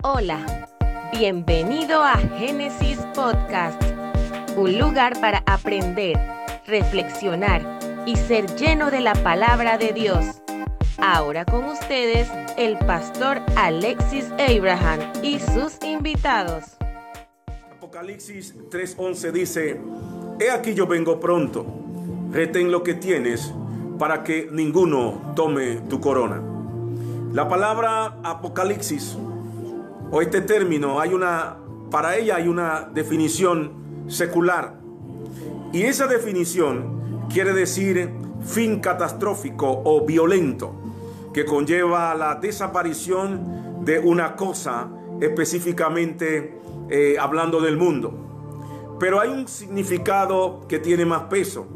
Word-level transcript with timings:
Hola, 0.00 0.66
bienvenido 1.12 2.02
a 2.02 2.16
Génesis 2.16 2.98
Podcast, 3.14 3.80
un 4.56 4.78
lugar 4.78 5.20
para 5.20 5.42
aprender, 5.46 6.18
reflexionar 6.66 7.78
y 8.06 8.16
ser 8.16 8.46
lleno 8.56 8.90
de 8.90 9.00
la 9.00 9.12
palabra 9.12 9.76
de 9.76 9.92
Dios. 9.92 10.42
Ahora 10.98 11.44
con 11.44 11.64
ustedes 11.66 12.28
el 12.56 12.78
pastor 12.78 13.42
Alexis 13.54 14.32
Abraham 14.32 15.00
y 15.22 15.38
sus 15.38 15.78
invitados. 15.84 16.64
Apocalipsis 17.76 18.56
3:11 18.70 19.30
dice, 19.30 19.80
He 20.40 20.50
aquí 20.50 20.74
yo 20.74 20.86
vengo 20.86 21.20
pronto, 21.20 21.66
retén 22.30 22.72
lo 22.72 22.82
que 22.82 22.94
tienes 22.94 23.52
para 23.98 24.24
que 24.24 24.48
ninguno 24.50 25.32
tome 25.36 25.76
tu 25.88 26.00
corona. 26.00 26.42
La 27.32 27.48
palabra 27.48 28.18
Apocalipsis 28.24 29.16
o 30.12 30.20
este 30.20 30.42
término, 30.42 31.00
hay 31.00 31.14
una, 31.14 31.56
para 31.90 32.18
ella 32.18 32.36
hay 32.36 32.46
una 32.46 32.82
definición 32.92 34.04
secular. 34.08 34.78
Y 35.72 35.84
esa 35.84 36.06
definición 36.06 37.24
quiere 37.32 37.54
decir 37.54 38.10
fin 38.44 38.80
catastrófico 38.80 39.80
o 39.84 40.04
violento, 40.04 40.74
que 41.32 41.46
conlleva 41.46 42.14
la 42.14 42.34
desaparición 42.34 43.84
de 43.86 44.00
una 44.00 44.36
cosa, 44.36 44.90
específicamente 45.22 46.58
eh, 46.90 47.16
hablando 47.18 47.62
del 47.62 47.78
mundo. 47.78 48.12
Pero 49.00 49.18
hay 49.18 49.30
un 49.30 49.48
significado 49.48 50.66
que 50.68 50.78
tiene 50.78 51.06
más 51.06 51.22
peso. 51.24 51.66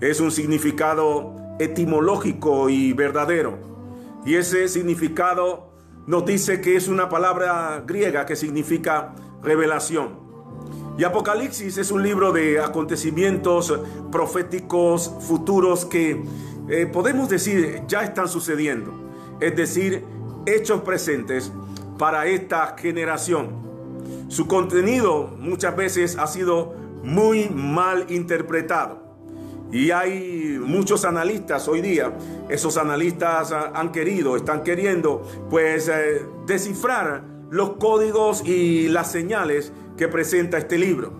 Es 0.00 0.20
un 0.20 0.30
significado 0.30 1.34
etimológico 1.58 2.70
y 2.70 2.92
verdadero. 2.92 3.58
Y 4.24 4.36
ese 4.36 4.68
significado 4.68 5.69
nos 6.10 6.26
dice 6.26 6.60
que 6.60 6.74
es 6.74 6.88
una 6.88 7.08
palabra 7.08 7.84
griega 7.86 8.26
que 8.26 8.34
significa 8.34 9.14
revelación. 9.44 10.18
Y 10.98 11.04
Apocalipsis 11.04 11.78
es 11.78 11.92
un 11.92 12.02
libro 12.02 12.32
de 12.32 12.58
acontecimientos 12.58 13.72
proféticos 14.10 15.08
futuros 15.20 15.84
que 15.84 16.20
eh, 16.68 16.86
podemos 16.92 17.28
decir 17.28 17.82
ya 17.86 18.02
están 18.02 18.28
sucediendo. 18.28 18.92
Es 19.38 19.54
decir, 19.54 20.04
hechos 20.46 20.80
presentes 20.80 21.52
para 21.96 22.26
esta 22.26 22.76
generación. 22.76 23.50
Su 24.26 24.48
contenido 24.48 25.32
muchas 25.38 25.76
veces 25.76 26.18
ha 26.18 26.26
sido 26.26 26.74
muy 27.04 27.48
mal 27.50 28.06
interpretado. 28.08 29.09
Y 29.72 29.92
hay 29.92 30.58
muchos 30.60 31.04
analistas 31.04 31.68
hoy 31.68 31.80
día, 31.80 32.12
esos 32.48 32.76
analistas 32.76 33.52
han 33.52 33.92
querido, 33.92 34.36
están 34.36 34.64
queriendo, 34.64 35.22
pues, 35.48 35.88
eh, 35.88 36.26
descifrar 36.46 37.22
los 37.50 37.76
códigos 37.76 38.44
y 38.44 38.88
las 38.88 39.12
señales 39.12 39.72
que 39.96 40.08
presenta 40.08 40.58
este 40.58 40.76
libro. 40.76 41.12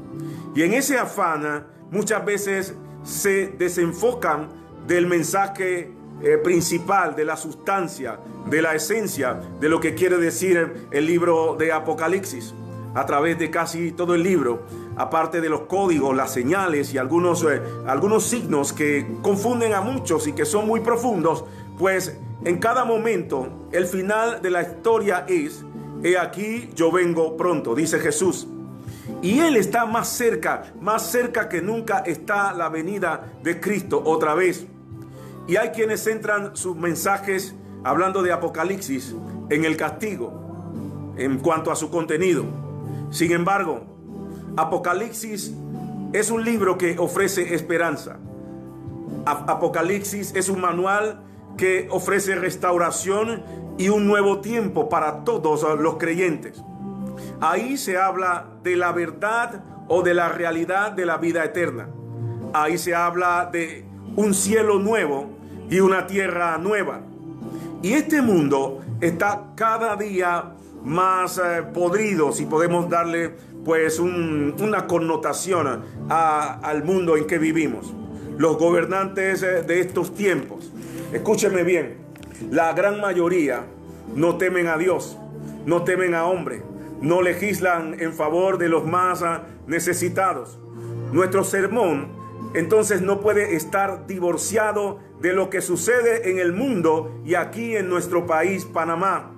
Y 0.54 0.62
en 0.62 0.74
ese 0.74 0.98
afán 0.98 1.66
muchas 1.90 2.24
veces 2.24 2.74
se 3.04 3.48
desenfocan 3.48 4.48
del 4.86 5.06
mensaje 5.06 5.92
eh, 6.22 6.36
principal, 6.36 7.14
de 7.14 7.24
la 7.24 7.36
sustancia, 7.36 8.18
de 8.46 8.62
la 8.62 8.74
esencia 8.74 9.40
de 9.60 9.68
lo 9.68 9.80
que 9.80 9.94
quiere 9.94 10.18
decir 10.18 10.88
el 10.90 11.06
libro 11.06 11.56
de 11.56 11.72
Apocalipsis 11.72 12.52
a 12.94 13.06
través 13.06 13.38
de 13.38 13.50
casi 13.50 13.92
todo 13.92 14.14
el 14.14 14.22
libro, 14.22 14.66
aparte 15.00 15.40
de 15.40 15.48
los 15.48 15.62
códigos, 15.62 16.14
las 16.14 16.32
señales 16.32 16.92
y 16.92 16.98
algunos, 16.98 17.42
eh, 17.44 17.62
algunos 17.86 18.24
signos 18.24 18.74
que 18.74 19.06
confunden 19.22 19.72
a 19.72 19.80
muchos 19.80 20.26
y 20.26 20.34
que 20.34 20.44
son 20.44 20.66
muy 20.66 20.80
profundos, 20.80 21.44
pues 21.78 22.18
en 22.44 22.58
cada 22.58 22.84
momento 22.84 23.48
el 23.72 23.86
final 23.86 24.42
de 24.42 24.50
la 24.50 24.60
historia 24.60 25.24
es, 25.26 25.64
he 26.04 26.18
aquí 26.18 26.70
yo 26.74 26.92
vengo 26.92 27.34
pronto, 27.38 27.74
dice 27.74 27.98
Jesús. 27.98 28.46
Y 29.22 29.40
Él 29.40 29.56
está 29.56 29.86
más 29.86 30.08
cerca, 30.08 30.72
más 30.80 31.10
cerca 31.10 31.48
que 31.48 31.62
nunca 31.62 32.00
está 32.00 32.52
la 32.52 32.68
venida 32.68 33.32
de 33.42 33.58
Cristo 33.58 34.02
otra 34.04 34.34
vez. 34.34 34.66
Y 35.48 35.56
hay 35.56 35.70
quienes 35.70 36.04
centran 36.04 36.56
sus 36.56 36.76
mensajes 36.76 37.54
hablando 37.84 38.22
de 38.22 38.32
Apocalipsis 38.32 39.14
en 39.48 39.64
el 39.64 39.78
castigo 39.78 41.14
en 41.16 41.38
cuanto 41.38 41.72
a 41.72 41.76
su 41.76 41.90
contenido. 41.90 42.44
Sin 43.10 43.32
embargo, 43.32 43.89
Apocalipsis 44.56 45.54
es 46.12 46.30
un 46.30 46.44
libro 46.44 46.76
que 46.76 46.98
ofrece 46.98 47.54
esperanza. 47.54 48.16
Apocalipsis 49.24 50.34
es 50.34 50.48
un 50.48 50.60
manual 50.60 51.20
que 51.56 51.88
ofrece 51.90 52.34
restauración 52.34 53.42
y 53.78 53.88
un 53.88 54.06
nuevo 54.06 54.40
tiempo 54.40 54.88
para 54.88 55.24
todos 55.24 55.62
los 55.78 55.96
creyentes. 55.96 56.62
Ahí 57.40 57.76
se 57.76 57.96
habla 57.96 58.46
de 58.62 58.76
la 58.76 58.92
verdad 58.92 59.62
o 59.88 60.02
de 60.02 60.14
la 60.14 60.28
realidad 60.28 60.92
de 60.92 61.06
la 61.06 61.18
vida 61.18 61.44
eterna. 61.44 61.88
Ahí 62.52 62.78
se 62.78 62.94
habla 62.94 63.48
de 63.52 63.84
un 64.16 64.34
cielo 64.34 64.78
nuevo 64.78 65.30
y 65.68 65.80
una 65.80 66.06
tierra 66.06 66.58
nueva. 66.58 67.00
Y 67.82 67.92
este 67.92 68.20
mundo 68.20 68.80
está 69.00 69.52
cada 69.54 69.96
día 69.96 70.52
más 70.84 71.38
eh, 71.38 71.62
podridos 71.74 72.36
si 72.36 72.46
podemos 72.46 72.88
darle 72.88 73.34
pues 73.70 74.00
una 74.00 74.88
connotación 74.88 75.84
al 76.08 76.82
mundo 76.82 77.16
en 77.16 77.28
que 77.28 77.38
vivimos. 77.38 77.94
Los 78.36 78.58
gobernantes 78.58 79.44
eh, 79.44 79.62
de 79.62 79.78
estos 79.78 80.12
tiempos, 80.12 80.72
escúcheme 81.12 81.62
bien, 81.62 81.98
la 82.50 82.72
gran 82.72 83.00
mayoría 83.00 83.66
no 84.16 84.38
temen 84.38 84.66
a 84.66 84.76
Dios, 84.76 85.16
no 85.66 85.84
temen 85.84 86.16
a 86.16 86.24
hombre, 86.24 86.64
no 87.00 87.22
legislan 87.22 87.94
en 88.00 88.12
favor 88.12 88.58
de 88.58 88.68
los 88.68 88.86
más 88.86 89.22
ah, 89.22 89.44
necesitados. 89.68 90.58
Nuestro 91.12 91.44
sermón 91.44 92.08
entonces 92.54 93.02
no 93.02 93.20
puede 93.20 93.54
estar 93.54 94.04
divorciado 94.08 94.98
de 95.20 95.32
lo 95.32 95.48
que 95.48 95.60
sucede 95.60 96.28
en 96.28 96.40
el 96.40 96.52
mundo 96.52 97.22
y 97.24 97.36
aquí 97.36 97.76
en 97.76 97.88
nuestro 97.88 98.26
país, 98.26 98.64
Panamá 98.64 99.29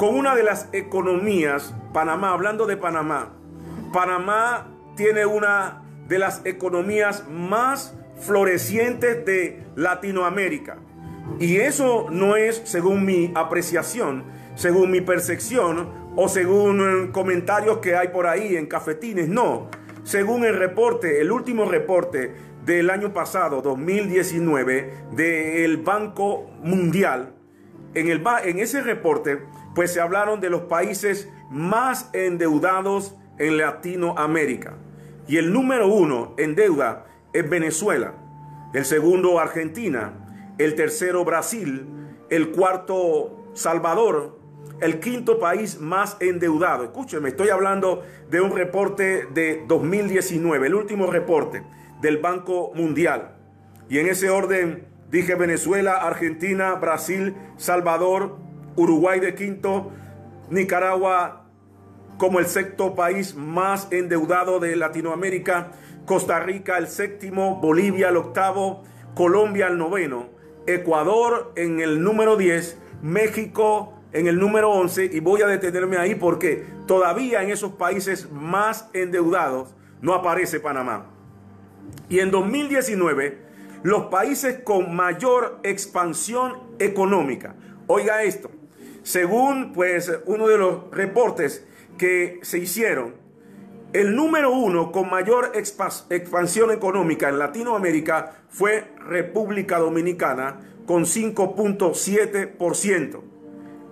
con 0.00 0.16
una 0.16 0.34
de 0.34 0.42
las 0.42 0.70
economías, 0.72 1.74
Panamá, 1.92 2.30
hablando 2.30 2.64
de 2.64 2.78
Panamá, 2.78 3.34
Panamá 3.92 4.66
tiene 4.96 5.26
una 5.26 5.82
de 6.08 6.18
las 6.18 6.40
economías 6.46 7.28
más 7.28 7.94
florecientes 8.18 9.26
de 9.26 9.62
Latinoamérica. 9.76 10.78
Y 11.38 11.58
eso 11.58 12.06
no 12.08 12.36
es 12.36 12.62
según 12.64 13.04
mi 13.04 13.30
apreciación, 13.34 14.24
según 14.54 14.90
mi 14.90 15.02
percepción 15.02 15.90
o 16.16 16.30
según 16.30 17.10
comentarios 17.12 17.76
que 17.80 17.94
hay 17.94 18.08
por 18.08 18.26
ahí 18.26 18.56
en 18.56 18.68
cafetines, 18.68 19.28
no. 19.28 19.68
Según 20.02 20.44
el 20.44 20.56
reporte, 20.56 21.20
el 21.20 21.30
último 21.30 21.66
reporte 21.66 22.34
del 22.64 22.88
año 22.88 23.12
pasado, 23.12 23.60
2019, 23.60 24.94
del 25.12 25.76
Banco 25.76 26.48
Mundial, 26.62 27.34
en 27.92 28.58
ese 28.60 28.80
reporte 28.80 29.40
pues 29.74 29.92
se 29.92 30.00
hablaron 30.00 30.40
de 30.40 30.50
los 30.50 30.62
países 30.62 31.28
más 31.50 32.10
endeudados 32.12 33.16
en 33.38 33.56
Latinoamérica. 33.56 34.74
Y 35.26 35.36
el 35.36 35.52
número 35.52 35.88
uno 35.88 36.34
en 36.38 36.54
deuda 36.54 37.06
es 37.32 37.48
Venezuela, 37.48 38.14
el 38.74 38.84
segundo 38.84 39.38
Argentina, 39.38 40.12
el 40.58 40.74
tercero 40.74 41.24
Brasil, 41.24 41.86
el 42.28 42.50
cuarto 42.50 43.50
Salvador, 43.54 44.38
el 44.80 45.00
quinto 45.00 45.38
país 45.38 45.80
más 45.80 46.16
endeudado. 46.20 46.84
Escúcheme, 46.84 47.28
estoy 47.28 47.50
hablando 47.50 48.02
de 48.30 48.40
un 48.40 48.54
reporte 48.56 49.26
de 49.32 49.64
2019, 49.66 50.66
el 50.66 50.74
último 50.74 51.06
reporte 51.06 51.62
del 52.00 52.18
Banco 52.18 52.72
Mundial. 52.74 53.36
Y 53.88 53.98
en 53.98 54.08
ese 54.08 54.30
orden 54.30 54.86
dije 55.10 55.34
Venezuela, 55.34 55.96
Argentina, 55.96 56.74
Brasil, 56.74 57.34
Salvador, 57.56 58.38
Uruguay 58.80 59.20
de 59.20 59.34
quinto, 59.34 59.90
Nicaragua 60.48 61.46
como 62.16 62.38
el 62.38 62.46
sexto 62.46 62.94
país 62.94 63.34
más 63.34 63.88
endeudado 63.90 64.60
de 64.60 64.76
Latinoamérica, 64.76 65.72
Costa 66.04 66.40
Rica 66.40 66.76
el 66.76 66.86
séptimo, 66.86 67.60
Bolivia 67.60 68.08
el 68.08 68.16
octavo, 68.16 68.82
Colombia 69.14 69.68
el 69.68 69.78
noveno, 69.78 70.28
Ecuador 70.66 71.52
en 71.56 71.80
el 71.80 72.02
número 72.02 72.36
10, 72.36 72.78
México 73.02 73.94
en 74.12 74.26
el 74.26 74.38
número 74.38 74.70
11 74.70 75.10
y 75.12 75.20
voy 75.20 75.42
a 75.42 75.46
detenerme 75.46 75.96
ahí 75.96 76.14
porque 76.14 76.64
todavía 76.86 77.42
en 77.42 77.50
esos 77.50 77.72
países 77.72 78.30
más 78.30 78.88
endeudados 78.92 79.74
no 80.02 80.14
aparece 80.14 80.60
Panamá. 80.60 81.06
Y 82.08 82.18
en 82.18 82.30
2019, 82.30 83.38
los 83.82 84.06
países 84.06 84.60
con 84.62 84.94
mayor 84.94 85.60
expansión 85.62 86.58
económica, 86.78 87.54
oiga 87.86 88.22
esto, 88.24 88.50
según 89.02 89.72
pues 89.72 90.12
uno 90.26 90.46
de 90.48 90.58
los 90.58 90.90
reportes 90.90 91.64
que 91.98 92.40
se 92.42 92.58
hicieron, 92.58 93.14
el 93.92 94.14
número 94.14 94.52
uno 94.52 94.92
con 94.92 95.10
mayor 95.10 95.50
expansión 95.54 96.70
económica 96.70 97.28
en 97.28 97.40
Latinoamérica 97.40 98.44
fue 98.48 98.92
República 98.98 99.78
Dominicana 99.78 100.60
con 100.86 101.02
5.7%. 101.04 103.20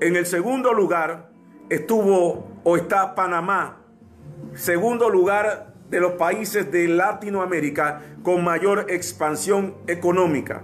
En 0.01 0.15
el 0.15 0.27
segundo 0.27 0.73
lugar 0.73 1.33
estuvo 1.69 2.47
o 2.63 2.77
está 2.77 3.17
Panamá, 3.17 3.79
segundo 4.55 5.11
lugar 5.11 5.75
de 5.91 5.99
los 6.01 6.13
países 6.13 6.71
de 6.71 6.87
Latinoamérica 6.87 8.03
con 8.23 8.45
mayor 8.45 8.87
expansión 8.91 9.75
económica, 9.87 10.63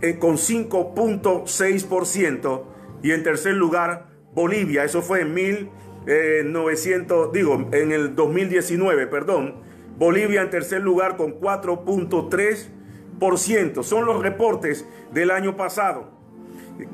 eh, 0.00 0.18
con 0.18 0.36
5.6%, 0.36 2.64
y 3.06 3.12
en 3.12 3.22
tercer 3.22 3.54
lugar 3.54 4.08
Bolivia, 4.34 4.82
eso 4.82 5.00
fue 5.00 5.20
en 5.20 5.32
1900, 5.32 7.32
digo, 7.32 7.68
en 7.70 7.92
el 7.92 8.16
2019, 8.16 9.06
perdón, 9.06 9.62
Bolivia 9.96 10.42
en 10.42 10.50
tercer 10.50 10.82
lugar 10.82 11.16
con 11.16 11.38
4.3%, 11.38 13.84
son 13.84 14.06
los 14.06 14.20
reportes 14.20 14.84
del 15.12 15.30
año 15.30 15.56
pasado. 15.56 16.10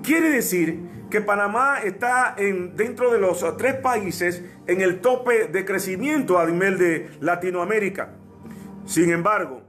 Quiere 0.02 0.28
decir 0.28 0.80
que 1.08 1.22
Panamá 1.22 1.78
está 1.82 2.34
en, 2.36 2.76
dentro 2.76 3.10
de 3.10 3.18
los 3.18 3.42
tres 3.56 3.76
países 3.76 4.44
en 4.66 4.82
el 4.82 5.00
tope 5.00 5.46
de 5.46 5.64
crecimiento 5.64 6.38
a 6.38 6.44
nivel 6.44 6.76
de 6.76 7.08
Latinoamérica. 7.20 8.16
Sin 8.84 9.10
embargo, 9.10 9.62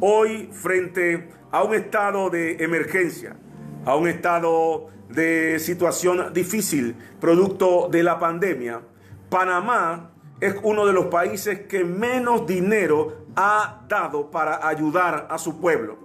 hoy 0.00 0.50
frente 0.52 1.30
a 1.50 1.62
un 1.62 1.74
estado 1.74 2.28
de 2.28 2.62
emergencia, 2.62 3.38
a 3.86 3.94
un 3.94 4.08
estado 4.08 4.88
de 5.08 5.58
situación 5.60 6.32
difícil 6.34 6.96
producto 7.20 7.88
de 7.90 8.02
la 8.02 8.18
pandemia, 8.18 8.82
Panamá 9.30 10.10
es 10.40 10.56
uno 10.62 10.84
de 10.86 10.92
los 10.92 11.06
países 11.06 11.60
que 11.60 11.84
menos 11.84 12.46
dinero 12.46 13.26
ha 13.36 13.84
dado 13.88 14.30
para 14.30 14.66
ayudar 14.66 15.28
a 15.30 15.38
su 15.38 15.60
pueblo. 15.60 15.98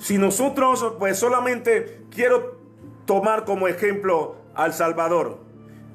Si 0.00 0.18
nosotros, 0.18 0.96
pues 0.98 1.16
solamente 1.16 2.02
quiero 2.10 2.58
tomar 3.06 3.44
como 3.44 3.68
ejemplo 3.68 4.36
al 4.54 4.72
Salvador, 4.74 5.38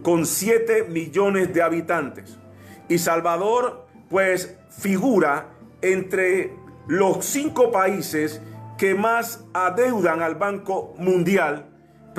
con 0.02 0.26
7 0.26 0.86
millones 0.86 1.54
de 1.54 1.62
habitantes. 1.62 2.40
Y 2.88 2.98
Salvador, 2.98 3.86
pues, 4.10 4.58
figura 4.70 5.50
entre 5.82 6.56
los 6.88 7.26
cinco 7.26 7.72
países 7.72 8.42
que 8.80 8.96
más 8.96 9.46
adeudan 9.54 10.24
al 10.24 10.36
Banco 10.36 10.96
Mundial 10.98 11.70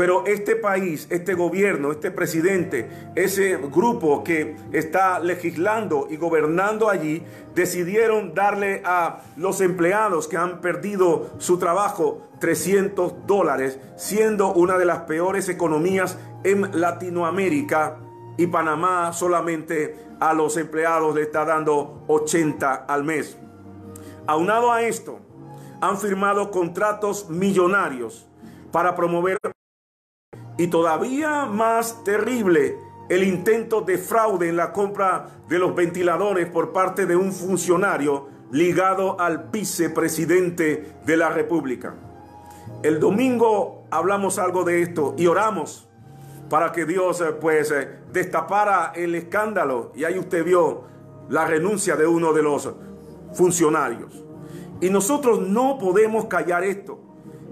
pero 0.01 0.25
este 0.27 0.57
país, 0.57 1.07
este 1.11 1.35
gobierno, 1.35 1.91
este 1.91 2.11
presidente, 2.11 2.89
ese 3.17 3.57
grupo 3.57 4.23
que 4.23 4.57
está 4.73 5.19
legislando 5.19 6.07
y 6.09 6.17
gobernando 6.17 6.89
allí, 6.89 7.23
decidieron 7.55 8.33
darle 8.35 8.83
a 8.85 9.21
los 9.37 9.61
empleados 9.61 10.29
que 10.29 10.37
han 10.37 10.61
perdido 10.61 11.31
su 11.39 11.59
trabajo 11.59 12.29
300 12.39 13.27
dólares, 13.27 13.79
siendo 13.97 14.55
una 14.55 14.79
de 14.79 14.87
las 14.87 15.01
peores 15.01 15.49
economías 15.49 16.19
en 16.45 16.81
Latinoamérica. 16.81 17.99
Y 18.39 18.47
Panamá 18.47 19.13
solamente 19.13 19.97
a 20.21 20.33
los 20.33 20.57
empleados 20.57 21.15
le 21.15 21.23
está 21.23 21.45
dando 21.45 22.05
80 22.07 22.73
al 22.73 23.05
mes. 23.05 23.37
Aunado 24.27 24.73
a 24.73 24.83
esto, 24.83 25.19
han 25.81 25.99
firmado 25.99 26.51
contratos 26.51 27.29
millonarios 27.31 28.27
para 28.71 28.95
promover 28.95 29.39
y 30.57 30.67
todavía 30.67 31.47
más 31.47 32.05
terrible, 32.05 32.77
el 33.09 33.25
intento 33.25 33.81
de 33.81 33.97
fraude 33.97 34.49
en 34.49 34.57
la 34.57 34.73
compra 34.73 35.27
de 35.49 35.59
los 35.59 35.75
ventiladores 35.75 36.49
por 36.51 36.73
parte 36.73 37.07
de 37.07 37.17
un 37.17 37.33
funcionario 37.33 38.29
ligado 38.53 39.19
al 39.19 39.49
vicepresidente 39.51 40.97
de 41.07 41.17
la 41.17 41.31
República. 41.31 41.95
El 42.83 43.01
domingo 43.01 43.87
hablamos 43.91 44.39
algo 44.39 44.65
de 44.65 44.83
esto 44.83 45.15
y 45.17 45.27
oramos 45.27 45.89
para 46.51 46.73
que 46.73 46.85
Dios 46.85 47.21
eh, 47.21 47.33
pues 47.33 47.71
eh, 47.71 48.01
destapara 48.13 48.93
el 48.95 49.15
escándalo 49.15 49.93
y 49.95 50.05
ahí 50.05 50.19
usted 50.19 50.45
vio 50.45 50.85
la 51.31 51.47
renuncia 51.47 51.97
de 51.97 52.07
uno 52.07 52.33
de 52.33 52.43
los 52.43 52.71
funcionarios. 53.33 54.30
Y 54.81 54.91
nosotros 54.91 55.41
no 55.41 55.79
podemos 55.79 56.27
callar 56.27 56.65
esto. 56.65 56.99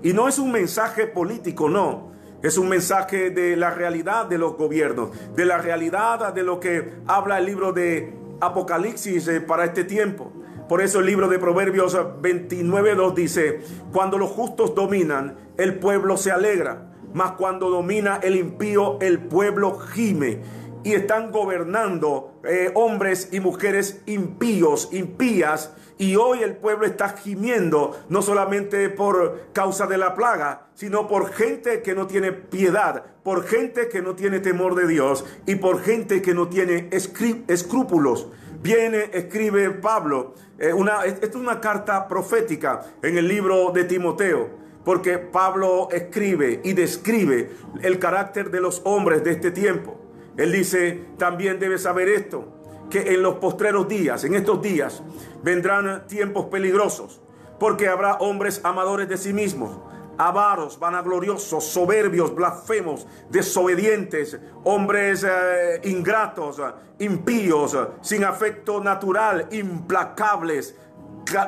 Y 0.03 0.13
no 0.13 0.29
es 0.29 0.39
un 0.39 0.53
mensaje 0.53 1.07
político, 1.07 1.69
no. 1.69 2.13
Es 2.43 2.57
un 2.57 2.69
mensaje 2.69 3.31
de 3.31 3.57
la 3.57 3.71
realidad 3.71 4.27
de 4.27 4.39
los 4.39 4.57
gobiernos, 4.57 5.11
de 5.35 5.45
la 5.45 5.59
realidad 5.59 6.33
de 6.33 6.43
lo 6.45 6.61
que 6.61 6.95
habla 7.07 7.39
el 7.39 7.47
libro 7.47 7.73
de 7.73 8.15
Apocalipsis 8.41 9.27
eh, 9.27 9.41
para 9.41 9.65
este 9.65 9.83
tiempo. 9.83 10.33
Por 10.69 10.81
eso 10.81 11.01
el 11.01 11.07
libro 11.07 11.29
de 11.29 11.39
Proverbios 11.39 11.97
29.2 11.97 13.15
dice, 13.15 13.61
cuando 13.93 14.19
los 14.19 14.31
justos 14.31 14.75
dominan, 14.75 15.37
el 15.57 15.79
pueblo 15.79 16.17
se 16.17 16.31
alegra, 16.31 16.93
mas 17.13 17.33
cuando 17.33 17.71
domina 17.71 18.21
el 18.23 18.37
impío, 18.37 19.01
el 19.01 19.19
pueblo 19.19 19.79
gime 19.79 20.43
y 20.85 20.93
están 20.93 21.33
gobernando 21.33 22.41
eh, 22.45 22.71
hombres 22.75 23.31
y 23.33 23.41
mujeres 23.41 24.03
impíos, 24.07 24.91
impías, 24.93 25.75
y 25.99 26.17
hoy 26.17 26.43
el 26.43 26.56
pueblo 26.56 26.87
está 26.87 27.11
gimiendo 27.11 27.99
no 28.09 28.23
solamente 28.23 28.89
por 28.89 29.49
causa 29.53 29.87
de 29.87 29.99
la 29.99 30.15
plaga, 30.15 30.69
sino 30.75 31.09
por 31.09 31.33
gente 31.33 31.83
que 31.83 31.95
no 31.95 32.06
tiene 32.06 32.33
piedad, 32.33 33.05
por 33.23 33.45
gente 33.45 33.89
que 33.89 34.00
no 34.00 34.15
tiene 34.15 34.41
temor 34.41 34.75
de 34.75 34.87
Dios 34.87 35.25
y 35.47 35.56
por 35.56 35.83
gente 35.83 36.23
que 36.23 36.35
no 36.35 36.49
tiene 36.49 36.89
escrúpulos. 36.91 38.29
Viene, 38.62 39.11
escribe 39.12 39.71
Pablo, 39.71 40.35
eh, 40.59 40.73
una, 40.73 41.05
esta 41.05 41.27
es 41.27 41.35
una 41.35 41.61
carta 41.61 42.09
profética 42.09 42.83
en 43.03 43.19
el 43.19 43.29
libro 43.29 43.73
de 43.73 43.85
Timoteo 43.85 44.69
porque 44.89 45.19
Pablo 45.19 45.89
escribe 45.91 46.62
y 46.65 46.73
describe 46.73 47.51
el 47.83 47.99
carácter 47.99 48.51
de 48.51 48.62
los 48.62 48.81
hombres 48.85 49.23
de 49.23 49.33
este 49.33 49.51
tiempo. 49.51 50.01
Él 50.39 50.51
dice, 50.51 51.05
también 51.19 51.59
debes 51.59 51.83
saber 51.83 52.09
esto, 52.09 52.57
que 52.90 53.14
en 53.14 53.23
los 53.23 53.35
postreros 53.35 53.88
días, 53.88 54.25
en 54.25 54.35
estos 54.35 54.61
días, 54.62 55.02
vendrán 55.43 56.06
tiempos 56.06 56.46
peligrosos, 56.46 57.20
porque 57.58 57.88
habrá 57.88 58.14
hombres 58.14 58.61
amadores 58.64 59.08
de 59.08 59.17
sí 59.17 59.32
mismos, 59.32 59.79
avaros, 60.17 60.79
vanagloriosos, 60.79 61.64
soberbios, 61.64 62.35
blasfemos, 62.35 63.06
desobedientes, 63.31 64.38
hombres 64.64 65.25
eh, 65.25 65.81
ingratos, 65.85 66.61
impíos, 66.99 67.76
sin 68.00 68.25
afecto 68.25 68.82
natural, 68.82 69.49
implacables, 69.52 70.75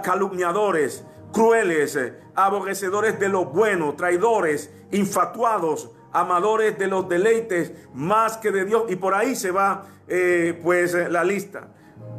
calumniadores, 0.03 1.05
crueles, 1.33 1.99
aborrecedores 2.35 3.19
de 3.19 3.29
lo 3.29 3.47
bueno, 3.47 3.95
traidores, 3.95 4.73
infatuados, 4.93 5.91
amadores 6.13 6.79
de 6.79 6.87
los 6.87 7.09
deleites 7.09 7.73
más 7.95 8.37
que 8.37 8.51
de 8.51 8.65
Dios. 8.65 8.85
Y 8.89 8.97
por 8.97 9.15
ahí 9.15 9.37
se 9.37 9.51
va 9.51 9.87
eh, 10.09 10.59
pues 10.63 10.95
eh, 10.95 11.09
la 11.09 11.25
lista. 11.25 11.69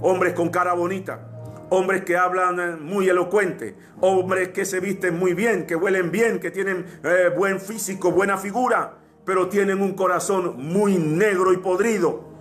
Hombres 0.01 0.33
con 0.33 0.49
cara 0.49 0.73
bonita, 0.73 1.67
hombres 1.69 2.03
que 2.03 2.17
hablan 2.17 2.59
eh, 2.59 2.75
muy 2.77 3.07
elocuente, 3.07 3.75
hombres 3.99 4.49
que 4.49 4.65
se 4.65 4.79
visten 4.79 5.17
muy 5.19 5.33
bien, 5.33 5.67
que 5.67 5.75
huelen 5.75 6.11
bien, 6.11 6.39
que 6.39 6.51
tienen 6.51 6.85
buen 7.37 7.59
físico, 7.59 8.11
buena 8.11 8.37
figura, 8.37 8.97
pero 9.25 9.47
tienen 9.47 9.81
un 9.81 9.93
corazón 9.93 10.55
muy 10.57 10.97
negro 10.97 11.53
y 11.53 11.57
podrido. 11.57 12.31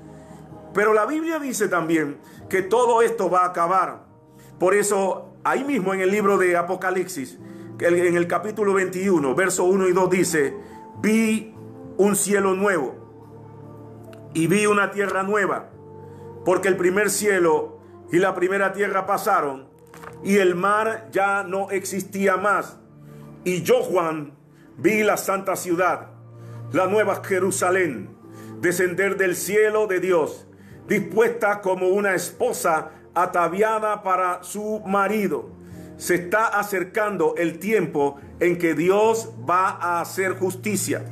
Pero 0.73 0.95
la 0.95 1.04
Biblia 1.04 1.38
dice 1.38 1.69
también 1.69 2.19
que 2.49 2.62
todo 2.62 3.02
esto 3.02 3.28
va 3.28 3.40
a 3.40 3.47
acabar. 3.47 4.04
Por 4.59 4.75
eso, 4.75 5.35
ahí 5.42 5.64
mismo 5.64 5.92
en 5.92 6.00
el 6.00 6.11
libro 6.11 6.38
de 6.38 6.57
Apocalipsis, 6.57 7.38
en 7.80 8.16
el 8.16 8.26
capítulo 8.26 8.75
21, 8.75 9.35
verso 9.35 9.64
1 9.64 9.88
y 9.88 9.92
2 9.92 10.11
dice, 10.11 10.54
vi 10.99 11.54
un 11.97 12.16
cielo 12.16 12.54
nuevo 12.54 12.94
y 14.35 14.47
vi 14.47 14.66
una 14.66 14.90
tierra 14.90 15.23
nueva, 15.23 15.70
porque 16.44 16.68
el 16.68 16.76
primer 16.76 17.11
cielo 17.11 17.78
y 18.12 18.18
la 18.18 18.35
primera 18.35 18.73
tierra 18.73 19.06
pasaron 19.06 19.68
y 20.23 20.37
el 20.37 20.54
mar 20.54 21.09
ya 21.12 21.42
no 21.42 21.70
existía 21.70 22.37
más. 22.37 22.78
Y 23.44 23.62
yo, 23.62 23.82
Juan, 23.82 24.32
vi 24.76 25.02
la 25.02 25.16
santa 25.16 25.56
ciudad, 25.56 26.09
la 26.73 26.87
nueva 26.87 27.23
Jerusalén, 27.25 28.11
descender 28.61 29.16
del 29.16 29.37
cielo 29.37 29.87
de 29.87 30.00
Dios, 30.00 30.47
dispuesta 30.87 31.61
como 31.61 31.88
una 31.88 32.14
esposa 32.14 32.90
ataviada 33.14 34.02
para 34.02 34.42
su 34.42 34.82
marido 34.87 35.60
se 36.00 36.14
está 36.14 36.47
acercando 36.47 37.35
el 37.37 37.59
tiempo 37.59 38.19
en 38.40 38.57
que 38.57 38.73
Dios 38.73 39.35
va 39.49 39.69
a 39.69 40.00
hacer 40.00 40.33
justicia. 40.33 41.04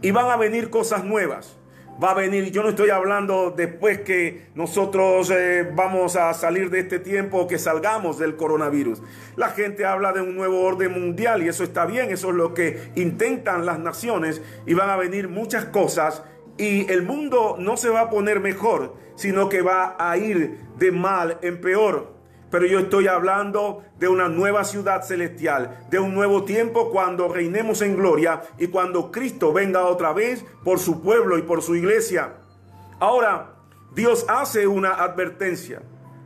Y 0.00 0.12
van 0.12 0.30
a 0.30 0.36
venir 0.36 0.70
cosas 0.70 1.04
nuevas. 1.04 1.58
Va 2.02 2.12
a 2.12 2.14
venir, 2.14 2.50
yo 2.50 2.62
no 2.62 2.70
estoy 2.70 2.88
hablando 2.88 3.52
después 3.54 4.00
que 4.00 4.46
nosotros 4.54 5.30
eh, 5.30 5.70
vamos 5.74 6.16
a 6.16 6.32
salir 6.32 6.70
de 6.70 6.80
este 6.80 6.98
tiempo 6.98 7.36
o 7.38 7.46
que 7.46 7.58
salgamos 7.58 8.18
del 8.18 8.34
coronavirus. 8.34 9.02
La 9.36 9.50
gente 9.50 9.84
habla 9.84 10.12
de 10.12 10.22
un 10.22 10.34
nuevo 10.34 10.62
orden 10.62 10.92
mundial 10.92 11.42
y 11.42 11.48
eso 11.48 11.62
está 11.62 11.84
bien, 11.84 12.10
eso 12.10 12.30
es 12.30 12.34
lo 12.34 12.54
que 12.54 12.92
intentan 12.94 13.66
las 13.66 13.78
naciones 13.78 14.40
y 14.66 14.72
van 14.72 14.88
a 14.88 14.96
venir 14.96 15.28
muchas 15.28 15.66
cosas 15.66 16.22
y 16.56 16.90
el 16.90 17.02
mundo 17.02 17.56
no 17.58 17.76
se 17.76 17.90
va 17.90 18.00
a 18.00 18.10
poner 18.10 18.40
mejor, 18.40 18.94
sino 19.16 19.50
que 19.50 19.60
va 19.60 19.96
a 19.98 20.16
ir 20.16 20.60
de 20.78 20.92
mal 20.92 21.38
en 21.42 21.60
peor 21.60 22.13
pero 22.54 22.66
yo 22.66 22.78
estoy 22.78 23.08
hablando 23.08 23.82
de 23.98 24.06
una 24.06 24.28
nueva 24.28 24.62
ciudad 24.62 25.02
celestial, 25.02 25.76
de 25.90 25.98
un 25.98 26.14
nuevo 26.14 26.44
tiempo 26.44 26.92
cuando 26.92 27.26
reinemos 27.26 27.82
en 27.82 27.96
gloria 27.96 28.42
y 28.58 28.68
cuando 28.68 29.10
Cristo 29.10 29.52
venga 29.52 29.86
otra 29.86 30.12
vez 30.12 30.44
por 30.62 30.78
su 30.78 31.02
pueblo 31.02 31.36
y 31.36 31.42
por 31.42 31.62
su 31.62 31.74
iglesia. 31.74 32.34
Ahora, 33.00 33.56
Dios 33.96 34.24
hace 34.28 34.68
una 34.68 34.90
advertencia, 35.02 35.82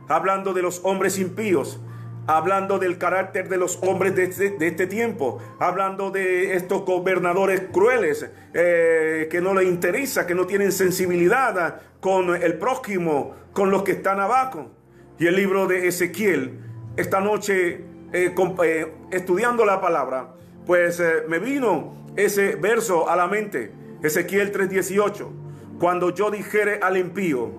hablando 0.07 0.53
de 0.53 0.61
los 0.61 0.81
hombres 0.83 1.17
impíos, 1.17 1.79
hablando 2.27 2.77
del 2.77 2.99
carácter 2.99 3.49
de 3.49 3.57
los 3.57 3.79
hombres 3.81 4.15
de 4.15 4.25
este, 4.25 4.55
este 4.59 4.85
tiempo, 4.85 5.39
hablando 5.59 6.11
de 6.11 6.53
estos 6.53 6.85
gobernadores 6.85 7.63
crueles 7.71 8.29
eh, 8.53 9.27
que 9.31 9.41
no 9.41 9.55
les 9.55 9.67
interesa, 9.67 10.27
que 10.27 10.35
no 10.35 10.45
tienen 10.45 10.71
sensibilidad 10.71 11.81
con 11.99 12.35
el 12.35 12.59
prójimo, 12.59 13.33
con 13.51 13.71
los 13.71 13.81
que 13.81 13.93
están 13.93 14.19
abajo. 14.19 14.75
Y 15.19 15.27
el 15.27 15.35
libro 15.35 15.67
de 15.67 15.87
Ezequiel, 15.87 16.61
esta 16.95 17.19
noche 17.19 17.83
eh, 18.13 18.33
eh, 18.63 18.93
estudiando 19.11 19.65
la 19.65 19.81
palabra, 19.81 20.33
pues 20.65 21.01
me 21.27 21.39
vino 21.39 22.05
ese 22.15 22.55
verso 22.55 23.09
a 23.09 23.17
la 23.17 23.27
mente, 23.27 23.73
Ezequiel 24.01 24.53
3:18, 24.53 25.29
cuando 25.77 26.11
yo 26.11 26.31
dijere 26.31 26.79
al 26.81 26.95
impío, 26.95 27.51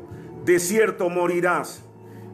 de 0.47 0.59
cierto 0.59 1.11
morirás, 1.11 1.85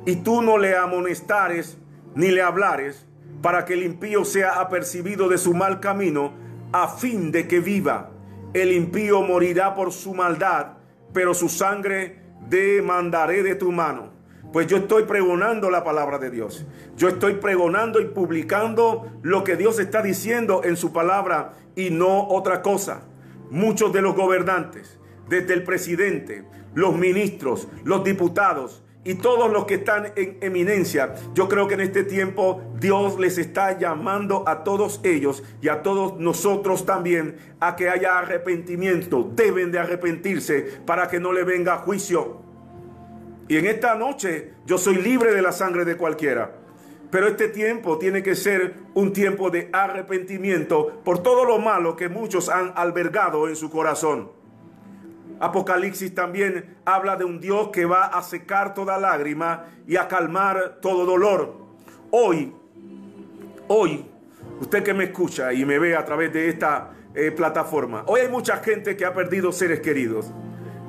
y 0.04 0.16
tú 0.16 0.42
no 0.42 0.59
le 0.59 0.76
amonestares, 0.76 1.76
ni 2.14 2.28
le 2.28 2.42
hablares, 2.42 3.06
para 3.42 3.64
que 3.64 3.75
el 3.75 3.83
impío 3.83 4.25
sea 4.25 4.61
apercibido 4.61 5.28
de 5.28 5.38
su 5.38 5.54
mal 5.54 5.80
camino, 5.80 6.35
a 6.73 6.87
fin 6.87 7.33
de 7.33 7.49
que 7.49 7.59
viva. 7.59 8.11
El 8.54 8.71
impío 8.71 9.23
morirá 9.23 9.75
por 9.75 9.92
su 9.92 10.14
maldad, 10.14 10.75
pero 11.12 11.35
su 11.35 11.49
sangre 11.49 12.21
demandaré 12.49 13.42
de 13.42 13.56
tu 13.56 13.73
mano. 13.73 14.15
Pues 14.56 14.68
yo 14.68 14.78
estoy 14.78 15.02
pregonando 15.02 15.68
la 15.68 15.84
palabra 15.84 16.16
de 16.16 16.30
Dios. 16.30 16.64
Yo 16.96 17.08
estoy 17.08 17.34
pregonando 17.34 18.00
y 18.00 18.06
publicando 18.06 19.06
lo 19.20 19.44
que 19.44 19.54
Dios 19.54 19.78
está 19.78 20.00
diciendo 20.00 20.62
en 20.64 20.78
su 20.78 20.94
palabra 20.94 21.52
y 21.75 21.90
no 21.90 22.26
otra 22.28 22.62
cosa. 22.62 23.02
Muchos 23.50 23.92
de 23.92 24.00
los 24.00 24.16
gobernantes, 24.16 24.98
desde 25.28 25.52
el 25.52 25.62
presidente, 25.62 26.46
los 26.72 26.96
ministros, 26.96 27.68
los 27.84 28.02
diputados, 28.02 28.82
y 29.04 29.16
todos 29.16 29.52
los 29.52 29.66
que 29.66 29.75
están 29.75 30.14
en 30.16 30.38
eminencia, 30.40 31.14
yo 31.34 31.50
creo 31.50 31.68
que 31.68 31.75
en 31.75 31.82
este 31.82 32.02
tiempo 32.02 32.62
Dios 32.80 33.20
les 33.20 33.36
está 33.36 33.78
llamando 33.78 34.42
a 34.48 34.64
todos 34.64 35.00
ellos 35.04 35.44
y 35.60 35.68
a 35.68 35.82
todos 35.82 36.18
nosotros 36.18 36.86
también 36.86 37.36
a 37.60 37.76
que 37.76 37.90
haya 37.90 38.18
arrepentimiento. 38.18 39.30
Deben 39.34 39.70
de 39.70 39.80
arrepentirse 39.80 40.80
para 40.86 41.08
que 41.08 41.20
no 41.20 41.34
le 41.34 41.44
venga 41.44 41.76
juicio. 41.76 42.45
Y 43.48 43.56
en 43.56 43.66
esta 43.66 43.94
noche 43.94 44.52
yo 44.64 44.78
soy 44.78 44.96
libre 44.96 45.32
de 45.32 45.42
la 45.42 45.52
sangre 45.52 45.84
de 45.84 45.96
cualquiera. 45.96 46.52
Pero 47.10 47.28
este 47.28 47.48
tiempo 47.48 47.98
tiene 47.98 48.22
que 48.22 48.34
ser 48.34 48.74
un 48.94 49.12
tiempo 49.12 49.50
de 49.50 49.70
arrepentimiento 49.72 51.00
por 51.04 51.22
todo 51.22 51.44
lo 51.44 51.58
malo 51.58 51.96
que 51.96 52.08
muchos 52.08 52.48
han 52.48 52.72
albergado 52.74 53.48
en 53.48 53.54
su 53.54 53.70
corazón. 53.70 54.32
Apocalipsis 55.38 56.14
también 56.14 56.76
habla 56.84 57.16
de 57.16 57.24
un 57.24 57.40
Dios 57.40 57.68
que 57.68 57.84
va 57.84 58.06
a 58.06 58.22
secar 58.22 58.74
toda 58.74 58.98
lágrima 58.98 59.66
y 59.86 59.96
a 59.96 60.08
calmar 60.08 60.78
todo 60.80 61.04
dolor. 61.04 61.54
Hoy, 62.10 62.52
hoy, 63.68 64.06
usted 64.60 64.82
que 64.82 64.94
me 64.94 65.04
escucha 65.04 65.52
y 65.52 65.64
me 65.64 65.78
ve 65.78 65.94
a 65.94 66.04
través 66.04 66.32
de 66.32 66.48
esta 66.48 66.90
eh, 67.14 67.30
plataforma, 67.30 68.02
hoy 68.06 68.22
hay 68.22 68.28
mucha 68.28 68.56
gente 68.58 68.96
que 68.96 69.04
ha 69.04 69.14
perdido 69.14 69.52
seres 69.52 69.80
queridos. 69.80 70.32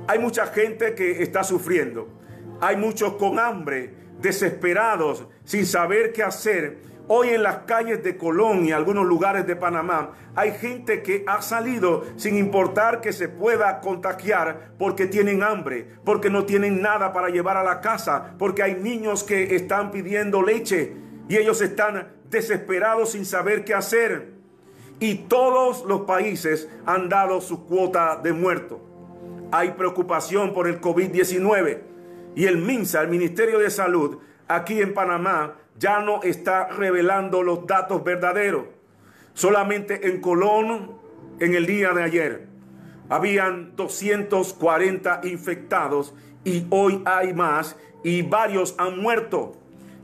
Hay 0.07 0.19
mucha 0.19 0.47
gente 0.47 0.95
que 0.95 1.21
está 1.21 1.43
sufriendo. 1.43 2.16
Hay 2.61 2.75
muchos 2.75 3.13
con 3.13 3.39
hambre, 3.39 3.93
desesperados, 4.19 5.25
sin 5.43 5.65
saber 5.65 6.13
qué 6.13 6.23
hacer 6.23 6.87
Hoy 7.09 7.29
en 7.29 7.41
las 7.41 7.59
calles 7.59 8.03
de 8.03 8.17
Colón 8.17 8.65
y 8.65 8.73
algunos 8.73 9.05
lugares 9.05 9.47
de 9.47 9.55
Panamá 9.55 10.11
hay 10.35 10.51
gente 10.51 11.01
que 11.03 11.23
ha 11.25 11.41
salido 11.41 12.03
sin 12.17 12.37
importar 12.37 12.99
que 12.99 13.13
se 13.13 13.29
pueda 13.29 13.79
contagiar 13.79 14.73
porque 14.77 15.05
tienen 15.05 15.41
hambre, 15.41 15.87
porque 16.03 16.29
no 16.29 16.43
tienen 16.43 16.81
nada 16.81 17.13
para 17.13 17.29
llevar 17.29 17.55
a 17.55 17.63
la 17.63 17.79
casa, 17.79 18.33
porque 18.37 18.61
hay 18.61 18.75
niños 18.75 19.23
que 19.23 19.55
están 19.55 19.89
pidiendo 19.89 20.41
leche 20.41 20.97
y 21.29 21.37
ellos 21.37 21.61
están 21.61 22.09
desesperados 22.29 23.11
sin 23.11 23.23
saber 23.23 23.63
qué 23.63 23.73
hacer. 23.73 24.33
Y 24.99 25.15
todos 25.29 25.85
los 25.85 26.01
países 26.01 26.67
han 26.85 27.07
dado 27.07 27.39
su 27.39 27.65
cuota 27.67 28.17
de 28.21 28.33
muerto. 28.33 28.81
Hay 29.53 29.71
preocupación 29.71 30.53
por 30.53 30.67
el 30.67 30.81
COVID-19 30.81 31.86
y 32.37 32.45
el 32.45 32.59
MINSA, 32.59 33.01
el 33.01 33.07
Ministerio 33.07 33.57
de 33.57 33.71
Salud, 33.71 34.19
aquí 34.47 34.79
en 34.79 34.93
Panamá, 34.93 35.55
ya 35.75 36.01
no 36.01 36.21
está 36.21 36.67
revelando 36.67 37.41
los 37.41 37.65
datos 37.65 38.03
verdaderos. 38.03 38.65
Solamente 39.33 40.07
en 40.07 40.21
Colón, 40.21 40.91
en 41.39 41.55
el 41.55 41.65
día 41.65 41.93
de 41.93 42.03
ayer, 42.03 42.47
habían 43.09 43.75
240 43.75 45.21
infectados 45.23 46.13
y 46.43 46.67
hoy 46.69 47.01
hay 47.05 47.33
más 47.33 47.75
y 48.03 48.21
varios 48.21 48.75
han 48.77 48.99
muerto. 48.99 49.53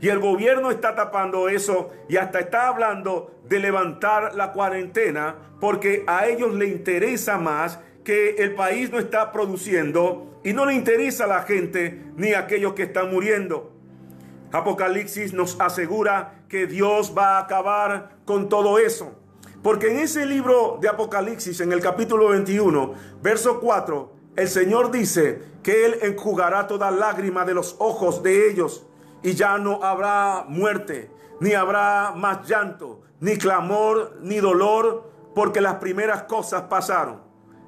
Y 0.00 0.08
el 0.08 0.18
gobierno 0.18 0.72
está 0.72 0.96
tapando 0.96 1.48
eso 1.48 1.92
y 2.08 2.16
hasta 2.16 2.40
está 2.40 2.66
hablando 2.66 3.32
de 3.48 3.60
levantar 3.60 4.34
la 4.34 4.50
cuarentena 4.50 5.36
porque 5.60 6.02
a 6.08 6.26
ellos 6.26 6.52
le 6.52 6.66
interesa 6.66 7.38
más 7.38 7.78
que 8.04 8.36
el 8.36 8.54
país 8.54 8.90
no 8.90 8.98
está 8.98 9.32
produciendo 9.32 10.38
y 10.44 10.52
no 10.52 10.66
le 10.66 10.74
interesa 10.74 11.24
a 11.24 11.28
la 11.28 11.42
gente 11.42 12.04
ni 12.16 12.34
a 12.34 12.40
aquellos 12.40 12.74
que 12.74 12.84
están 12.84 13.10
muriendo. 13.10 13.72
Apocalipsis 14.52 15.32
nos 15.32 15.60
asegura 15.60 16.44
que 16.48 16.66
Dios 16.66 17.14
va 17.16 17.38
a 17.38 17.40
acabar 17.40 18.18
con 18.24 18.48
todo 18.48 18.78
eso. 18.78 19.18
Porque 19.64 19.90
en 19.90 19.98
ese 19.98 20.26
libro 20.26 20.78
de 20.80 20.88
Apocalipsis, 20.88 21.60
en 21.60 21.72
el 21.72 21.80
capítulo 21.80 22.28
21, 22.28 22.94
verso 23.22 23.58
4, 23.58 24.12
el 24.36 24.48
Señor 24.48 24.90
dice 24.90 25.42
que 25.62 25.86
Él 25.86 25.98
enjugará 26.02 26.66
toda 26.66 26.90
lágrima 26.90 27.44
de 27.44 27.54
los 27.54 27.76
ojos 27.78 28.22
de 28.22 28.50
ellos 28.50 28.86
y 29.22 29.32
ya 29.32 29.56
no 29.56 29.82
habrá 29.82 30.44
muerte, 30.46 31.10
ni 31.40 31.54
habrá 31.54 32.12
más 32.14 32.46
llanto, 32.46 33.00
ni 33.20 33.38
clamor, 33.38 34.18
ni 34.20 34.36
dolor, 34.36 35.10
porque 35.34 35.62
las 35.62 35.76
primeras 35.76 36.24
cosas 36.24 36.64
pasaron. 36.64 37.23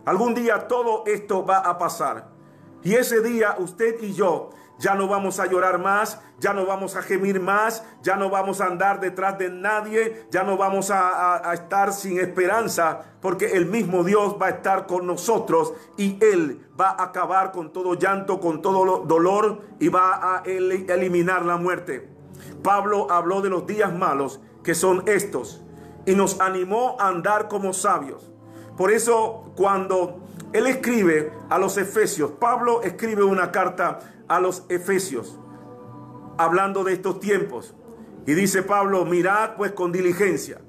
Algún 0.06 0.34
día 0.34 0.66
todo 0.68 1.02
esto 1.06 1.44
va 1.44 1.58
a 1.58 1.76
pasar. 1.76 2.28
Y 2.82 2.94
ese 2.94 3.20
día 3.20 3.56
usted 3.58 4.00
y 4.00 4.14
yo 4.14 4.50
ya 4.78 4.94
no 4.94 5.08
vamos 5.08 5.40
a 5.40 5.46
llorar 5.46 5.78
más, 5.78 6.20
ya 6.38 6.52
no 6.52 6.66
vamos 6.66 6.96
a 6.96 7.02
gemir 7.02 7.40
más, 7.40 7.82
ya 8.02 8.16
no 8.16 8.28
vamos 8.30 8.60
a 8.60 8.66
andar 8.66 9.00
detrás 9.00 9.38
de 9.38 9.50
nadie, 9.50 10.26
ya 10.30 10.42
no 10.42 10.56
vamos 10.56 10.90
a, 10.90 11.52
estar 11.54 11.92
sin 11.92 12.20
esperanza, 12.20 13.02
porque 13.20 13.52
el 13.52 13.66
mismo 13.66 14.04
Dios 14.04 14.36
va 14.40 14.46
a 14.46 14.50
estar 14.50 14.86
con 14.86 15.06
nosotros 15.06 15.72
y 15.96 16.22
Él 16.22 16.68
va 16.78 16.90
a 16.90 17.04
acabar 17.04 17.52
con 17.52 17.72
todo 17.72 17.94
llanto, 17.94 18.38
con 18.38 18.60
todo 18.60 19.04
dolor 19.06 19.62
y 19.80 19.88
va 19.88 20.36
a 20.36 20.42
eliminar 20.44 21.44
la 21.44 21.56
muerte. 21.56 22.08
Pablo 22.62 23.10
habló 23.10 23.40
de 23.40 23.48
los 23.48 23.66
días 23.66 23.94
malos 23.94 24.40
que 24.62 24.74
son 24.74 25.02
estos 25.06 25.62
y 26.04 26.14
nos 26.14 26.40
animó 26.40 26.96
a 27.00 27.08
andar 27.08 27.48
como 27.48 27.72
sabios. 27.72 28.30
Por 28.76 28.90
eso 28.90 29.52
cuando 29.56 30.20
él 30.52 30.66
escribe 30.66 31.32
a 31.48 31.58
los 31.58 31.76
efesios, 31.78 32.32
Pablo 32.32 32.82
escribe 32.82 33.24
una 33.24 33.50
carta 33.50 34.00
a 34.28 34.40
los 34.40 34.64
efesios, 34.68 35.38
hablando 36.38 36.84
de 36.84 36.92
estos 36.92 37.20
tiempos. 37.20 37.74
Y 38.26 38.34
dice 38.34 38.62
Pablo, 38.62 39.04
mirad 39.04 39.56
pues 39.56 39.72
con 39.72 39.92
diligencia 39.92 40.60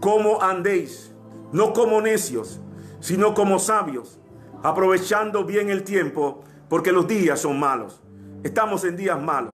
cómo 0.00 0.42
andéis, 0.42 1.12
no 1.52 1.72
como 1.72 2.00
necios, 2.00 2.60
sino 3.00 3.34
como 3.34 3.58
sabios, 3.58 4.18
aprovechando 4.62 5.44
bien 5.44 5.70
el 5.70 5.84
tiempo, 5.84 6.42
porque 6.68 6.92
los 6.92 7.06
días 7.06 7.40
son 7.40 7.60
malos. 7.60 8.02
Estamos 8.42 8.84
en 8.84 8.96
días 8.96 9.20
malos. 9.20 9.52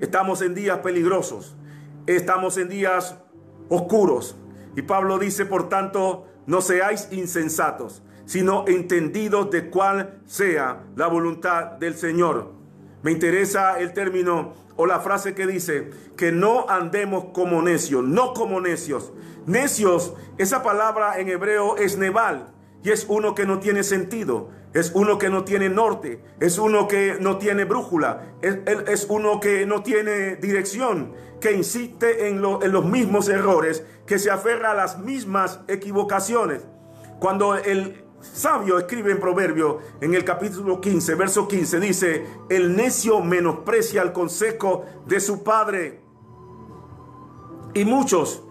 Estamos 0.00 0.42
en 0.42 0.54
días 0.54 0.78
peligrosos. 0.78 1.54
Estamos 2.06 2.56
en 2.56 2.68
días 2.68 3.16
oscuros. 3.68 4.36
Y 4.76 4.82
Pablo 4.82 5.18
dice, 5.18 5.46
por 5.46 5.68
tanto, 5.68 6.26
no 6.46 6.60
seáis 6.60 7.08
insensatos, 7.10 8.02
sino 8.26 8.64
entendidos 8.66 9.50
de 9.50 9.70
cuál 9.70 10.20
sea 10.26 10.84
la 10.96 11.06
voluntad 11.06 11.72
del 11.72 11.94
Señor. 11.94 12.52
Me 13.02 13.12
interesa 13.12 13.78
el 13.78 13.92
término 13.92 14.54
o 14.76 14.86
la 14.86 15.00
frase 15.00 15.34
que 15.34 15.46
dice 15.46 15.90
que 16.16 16.32
no 16.32 16.68
andemos 16.68 17.26
como 17.32 17.62
necios, 17.62 18.02
no 18.02 18.34
como 18.34 18.60
necios. 18.60 19.12
Necios, 19.46 20.14
esa 20.38 20.62
palabra 20.62 21.18
en 21.20 21.28
hebreo 21.28 21.76
es 21.76 21.98
neval 21.98 22.46
y 22.82 22.90
es 22.90 23.06
uno 23.08 23.34
que 23.34 23.46
no 23.46 23.60
tiene 23.60 23.82
sentido, 23.82 24.50
es 24.74 24.90
uno 24.92 25.18
que 25.18 25.30
no 25.30 25.44
tiene 25.44 25.68
norte, 25.68 26.20
es 26.40 26.58
uno 26.58 26.88
que 26.88 27.16
no 27.20 27.38
tiene 27.38 27.64
brújula, 27.64 28.34
es, 28.42 28.58
es 28.88 29.06
uno 29.08 29.38
que 29.38 29.64
no 29.66 29.82
tiene 29.84 30.36
dirección, 30.36 31.12
que 31.40 31.52
insiste 31.52 32.28
en, 32.28 32.44
en 32.44 32.72
los 32.72 32.84
mismos 32.84 33.28
errores, 33.28 33.84
que 34.04 34.18
se 34.18 34.32
aferra 34.32 34.72
a 34.72 34.74
las 34.74 34.98
mismas 34.98 35.60
equivocaciones. 35.68 36.66
Cuando 37.20 37.54
el 37.54 38.04
sabio 38.20 38.78
escribe 38.78 39.12
en 39.12 39.20
Proverbio, 39.20 39.78
en 40.00 40.14
el 40.14 40.24
capítulo 40.24 40.80
15, 40.80 41.14
verso 41.14 41.46
15, 41.46 41.78
dice, 41.78 42.26
el 42.48 42.74
necio 42.74 43.20
menosprecia 43.20 44.02
el 44.02 44.12
consejo 44.12 44.84
de 45.06 45.20
su 45.20 45.44
padre. 45.44 46.00
Y 47.74 47.84
muchos 47.84 48.42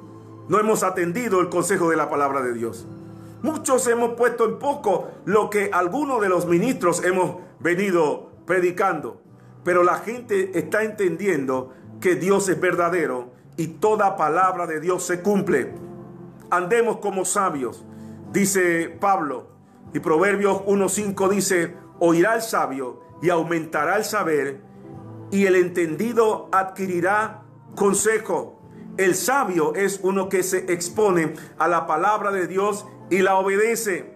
no 0.48 0.58
hemos 0.58 0.84
atendido 0.84 1.42
el 1.42 1.50
consejo 1.50 1.90
de 1.90 1.98
la 1.98 2.10
palabra 2.10 2.42
de 2.42 2.54
Dios. 2.54 2.88
Muchos 3.44 3.86
hemos 3.88 4.14
puesto 4.14 4.46
en 4.46 4.58
poco 4.58 5.12
lo 5.26 5.50
que 5.50 5.70
algunos 5.74 6.22
de 6.22 6.30
los 6.30 6.48
ministros 6.48 7.04
hemos 7.04 7.42
venido 7.60 8.32
predicando. 8.46 9.22
Pero 9.66 9.84
la 9.84 9.98
gente 9.98 10.58
está 10.58 10.84
entendiendo 10.84 11.74
que 12.00 12.16
Dios 12.16 12.48
es 12.48 12.58
verdadero 12.60 13.34
y 13.58 13.68
toda 13.68 14.16
palabra 14.16 14.66
de 14.66 14.80
Dios 14.80 15.04
se 15.04 15.22
cumple. 15.22 15.74
Andemos 16.50 17.00
como 17.00 17.26
sabios, 17.26 17.84
dice 18.32 18.88
Pablo. 18.88 19.50
Y 19.94 20.00
Proverbios 20.00 20.62
1.5 20.62 21.30
dice, 21.30 21.76
oirá 22.00 22.36
el 22.36 22.42
sabio 22.42 23.02
y 23.22 23.30
aumentará 23.30 23.98
el 23.98 24.06
saber, 24.06 24.62
y 25.32 25.48
el 25.48 25.56
entendido 25.56 26.48
adquirirá 26.54 27.44
consejo. 27.76 28.62
El 28.98 29.16
sabio 29.16 29.76
es 29.76 30.00
uno 30.02 30.30
que 30.30 30.44
se 30.44 30.72
expone 30.72 31.34
a 31.58 31.68
la 31.68 31.88
palabra 31.88 32.32
de 32.32 32.48
Dios 32.48 32.86
y 33.14 33.22
la 33.22 33.36
obedece. 33.36 34.12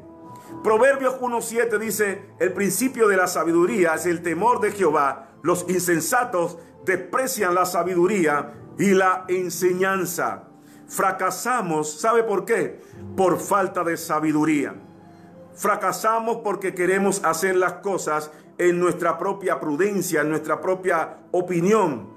Proverbios 0.63 1.20
1.7 1.22 1.77
dice, 1.77 2.32
el 2.39 2.51
principio 2.54 3.08
de 3.08 3.16
la 3.16 3.27
sabiduría 3.27 3.94
es 3.94 4.08
el 4.08 4.24
temor 4.24 4.60
de 4.60 4.72
Jehová. 4.72 5.30
Los 5.44 5.66
insensatos 5.70 6.58
desprecian 6.84 7.54
la 7.54 7.68
sabiduría 7.68 8.56
y 8.80 8.96
la 8.96 9.25
enseñanza. 9.27 10.46
Fracasamos, 10.88 12.00
¿sabe 12.00 12.24
por 12.24 12.44
qué? 12.44 12.82
Por 13.16 13.39
falta 13.39 13.84
de 13.84 13.98
sabiduría. 13.98 14.74
Fracasamos 15.54 16.38
porque 16.38 16.74
queremos 16.74 17.24
hacer 17.24 17.56
las 17.56 17.74
cosas 17.74 18.32
en 18.58 18.80
nuestra 18.80 19.20
propia 19.20 19.60
prudencia, 19.60 20.22
en 20.22 20.30
nuestra 20.30 20.60
propia 20.60 21.18
opinión. 21.32 22.10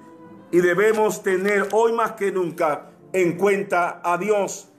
Y 0.51 0.61
debemos 0.61 1.23
tener 1.23 1.69
hoy 1.73 1.93
más 1.93 2.13
que 2.13 2.33
nunca 2.33 2.89
en 3.13 3.37
cuenta 3.37 4.01
a 4.03 4.17
Dios. 4.17 4.73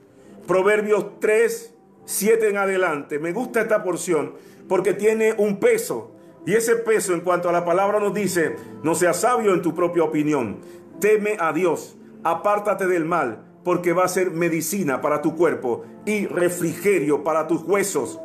Proverbios 0.48 1.20
3, 1.20 1.71
7 2.06 2.50
en 2.50 2.58
adelante. 2.58 3.20
Me 3.20 3.32
gusta 3.32 3.62
esta 3.62 3.84
porción 3.84 4.34
porque 4.68 4.94
tiene 4.94 5.34
un 5.38 5.60
peso. 5.60 6.12
Y 6.46 6.54
ese 6.54 6.76
peso 6.76 7.14
en 7.14 7.22
cuanto 7.22 7.50
a 7.50 7.52
la 7.52 7.66
palabra 7.66 8.00
nos 8.00 8.14
dice, 8.14 8.56
no 8.84 8.96
seas 8.96 9.22
sabio 9.22 9.54
en 9.54 9.62
tu 9.62 9.76
propia 9.76 10.04
opinión. 10.04 10.60
Teme 11.00 11.38
a 11.40 11.54
Dios, 11.54 11.98
apártate 12.24 12.88
del 12.88 13.06
mal, 13.06 13.44
porque 13.64 13.94
va 13.94 14.06
a 14.06 14.08
ser 14.08 14.32
medicina 14.32 15.02
para 15.02 15.22
tu 15.22 15.36
cuerpo 15.36 15.86
y 16.06 16.26
refrigerio 16.26 17.24
para 17.24 17.48
tus 17.48 17.62
huesos. 17.64 18.20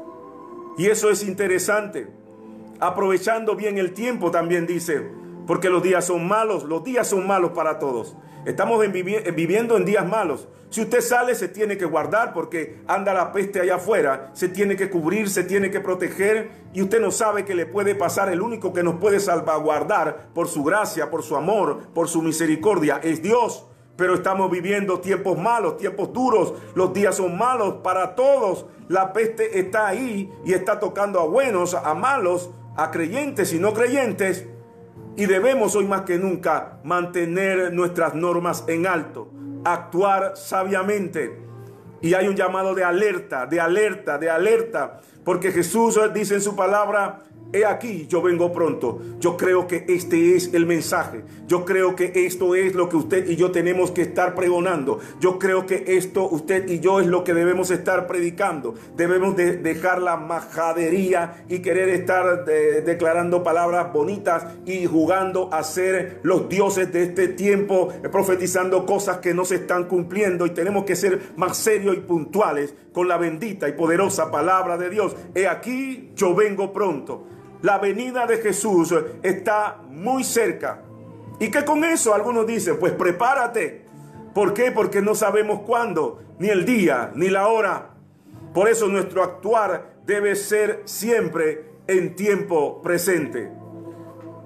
Y 0.78 0.86
eso 0.86 1.10
es 1.10 1.26
interesante. 1.26 2.06
Aprovechando 2.80 3.56
bien 3.56 3.78
el 3.78 3.92
tiempo 3.92 4.30
también 4.30 4.66
dice, 4.66 5.10
porque 5.46 5.70
los 5.70 5.82
días 5.82 6.04
son 6.04 6.26
malos, 6.26 6.64
los 6.64 6.82
días 6.84 7.06
son 7.08 7.26
malos 7.26 7.52
para 7.52 7.78
todos. 7.78 8.16
Estamos 8.44 8.80
viviendo 8.80 9.76
en 9.76 9.84
días 9.84 10.06
malos. 10.06 10.48
Si 10.70 10.80
usted 10.80 11.00
sale, 11.00 11.34
se 11.34 11.48
tiene 11.48 11.76
que 11.76 11.84
guardar 11.84 12.32
porque 12.32 12.80
anda 12.86 13.14
la 13.14 13.32
peste 13.32 13.60
allá 13.60 13.76
afuera. 13.76 14.30
Se 14.34 14.48
tiene 14.48 14.76
que 14.76 14.90
cubrir, 14.90 15.28
se 15.28 15.44
tiene 15.44 15.70
que 15.70 15.80
proteger. 15.80 16.50
Y 16.72 16.82
usted 16.82 17.00
no 17.00 17.10
sabe 17.10 17.44
que 17.44 17.54
le 17.54 17.66
puede 17.66 17.94
pasar. 17.94 18.28
El 18.28 18.42
único 18.42 18.72
que 18.72 18.82
nos 18.82 18.96
puede 18.96 19.20
salvaguardar 19.20 20.28
por 20.34 20.48
su 20.48 20.64
gracia, 20.64 21.10
por 21.10 21.22
su 21.22 21.36
amor, 21.36 21.88
por 21.94 22.08
su 22.08 22.22
misericordia 22.22 23.00
es 23.02 23.22
Dios. 23.22 23.66
Pero 23.96 24.14
estamos 24.14 24.50
viviendo 24.50 25.00
tiempos 25.00 25.38
malos, 25.38 25.78
tiempos 25.78 26.12
duros. 26.12 26.54
Los 26.74 26.92
días 26.92 27.16
son 27.16 27.38
malos 27.38 27.76
para 27.82 28.14
todos. 28.14 28.66
La 28.88 29.12
peste 29.12 29.58
está 29.58 29.86
ahí 29.86 30.32
y 30.44 30.52
está 30.52 30.78
tocando 30.78 31.20
a 31.20 31.26
buenos, 31.26 31.74
a 31.74 31.94
malos, 31.94 32.50
a 32.76 32.90
creyentes 32.90 33.52
y 33.52 33.58
no 33.58 33.72
creyentes. 33.72 34.46
Y 35.16 35.24
debemos 35.24 35.74
hoy 35.74 35.86
más 35.86 36.02
que 36.02 36.18
nunca 36.18 36.78
mantener 36.84 37.72
nuestras 37.72 38.14
normas 38.14 38.64
en 38.68 38.86
alto, 38.86 39.30
actuar 39.64 40.36
sabiamente. 40.36 41.40
Y 42.02 42.12
hay 42.12 42.28
un 42.28 42.36
llamado 42.36 42.74
de 42.74 42.84
alerta, 42.84 43.46
de 43.46 43.58
alerta, 43.58 44.18
de 44.18 44.28
alerta, 44.28 45.00
porque 45.24 45.52
Jesús 45.52 45.98
dice 46.12 46.34
en 46.34 46.42
su 46.42 46.54
palabra, 46.54 47.20
He 47.56 47.64
aquí, 47.64 48.06
yo 48.06 48.20
vengo 48.20 48.52
pronto. 48.52 49.00
Yo 49.18 49.38
creo 49.38 49.66
que 49.66 49.86
este 49.88 50.36
es 50.36 50.52
el 50.52 50.66
mensaje. 50.66 51.22
Yo 51.46 51.64
creo 51.64 51.96
que 51.96 52.12
esto 52.26 52.54
es 52.54 52.74
lo 52.74 52.90
que 52.90 52.96
usted 52.96 53.30
y 53.30 53.36
yo 53.36 53.50
tenemos 53.50 53.92
que 53.92 54.02
estar 54.02 54.34
pregonando. 54.34 54.98
Yo 55.20 55.38
creo 55.38 55.64
que 55.64 55.84
esto 55.86 56.28
usted 56.28 56.68
y 56.68 56.80
yo 56.80 57.00
es 57.00 57.06
lo 57.06 57.24
que 57.24 57.32
debemos 57.32 57.70
estar 57.70 58.06
predicando. 58.06 58.74
Debemos 58.94 59.36
de 59.36 59.56
dejar 59.56 60.02
la 60.02 60.18
majadería 60.18 61.44
y 61.48 61.60
querer 61.60 61.88
estar 61.88 62.44
declarando 62.44 63.42
palabras 63.42 63.90
bonitas 63.90 64.46
y 64.66 64.84
jugando 64.84 65.48
a 65.50 65.62
ser 65.62 66.20
los 66.22 66.50
dioses 66.50 66.92
de 66.92 67.04
este 67.04 67.28
tiempo, 67.28 67.88
profetizando 68.12 68.84
cosas 68.84 69.18
que 69.18 69.32
no 69.32 69.46
se 69.46 69.54
están 69.54 69.84
cumpliendo 69.84 70.44
y 70.44 70.50
tenemos 70.50 70.84
que 70.84 70.94
ser 70.94 71.32
más 71.36 71.56
serios 71.56 71.96
y 71.96 72.00
puntuales 72.00 72.74
con 72.92 73.08
la 73.08 73.16
bendita 73.16 73.66
y 73.66 73.72
poderosa 73.72 74.30
palabra 74.30 74.76
de 74.76 74.90
Dios. 74.90 75.16
He 75.34 75.48
aquí, 75.48 76.12
yo 76.14 76.34
vengo 76.34 76.72
pronto. 76.72 77.28
La 77.66 77.78
venida 77.78 78.28
de 78.28 78.36
Jesús 78.36 78.94
está 79.24 79.78
muy 79.88 80.22
cerca. 80.22 80.82
Y 81.40 81.50
que 81.50 81.64
con 81.64 81.82
eso 81.82 82.14
algunos 82.14 82.46
dicen, 82.46 82.78
pues 82.78 82.92
prepárate. 82.92 83.84
¿Por 84.32 84.54
qué? 84.54 84.70
Porque 84.70 85.02
no 85.02 85.16
sabemos 85.16 85.62
cuándo, 85.62 86.22
ni 86.38 86.48
el 86.48 86.64
día, 86.64 87.10
ni 87.16 87.28
la 87.28 87.48
hora. 87.48 87.90
Por 88.54 88.68
eso 88.68 88.86
nuestro 88.86 89.20
actuar 89.24 89.96
debe 90.06 90.36
ser 90.36 90.82
siempre 90.84 91.72
en 91.88 92.14
tiempo 92.14 92.80
presente. 92.82 93.50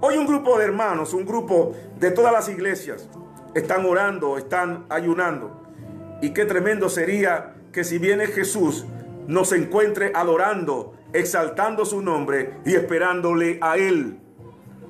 Hoy 0.01 0.17
un 0.17 0.27
grupo 0.27 0.59
de 0.59 0.65
hermanos, 0.65 1.13
un 1.13 1.27
grupo 1.27 1.73
de 1.99 2.13
todas 2.13 2.33
las 2.33 2.49
iglesias, 2.49 3.07
están 3.53 3.85
orando, 3.85 4.39
están 4.39 4.87
ayunando. 4.89 5.61
Y 6.23 6.31
qué 6.31 6.47
tremendo 6.47 6.89
sería 6.89 7.53
que 7.71 7.85
si 7.85 7.99
viene 7.99 8.29
Jesús, 8.29 8.87
nos 9.27 9.53
encuentre 9.53 10.11
adorando, 10.15 10.95
exaltando 11.13 11.85
su 11.85 12.03
nombre 12.03 12.59
y 12.65 12.75
esperándole 12.75 13.59
a 13.61 13.77
Él. 13.77 14.21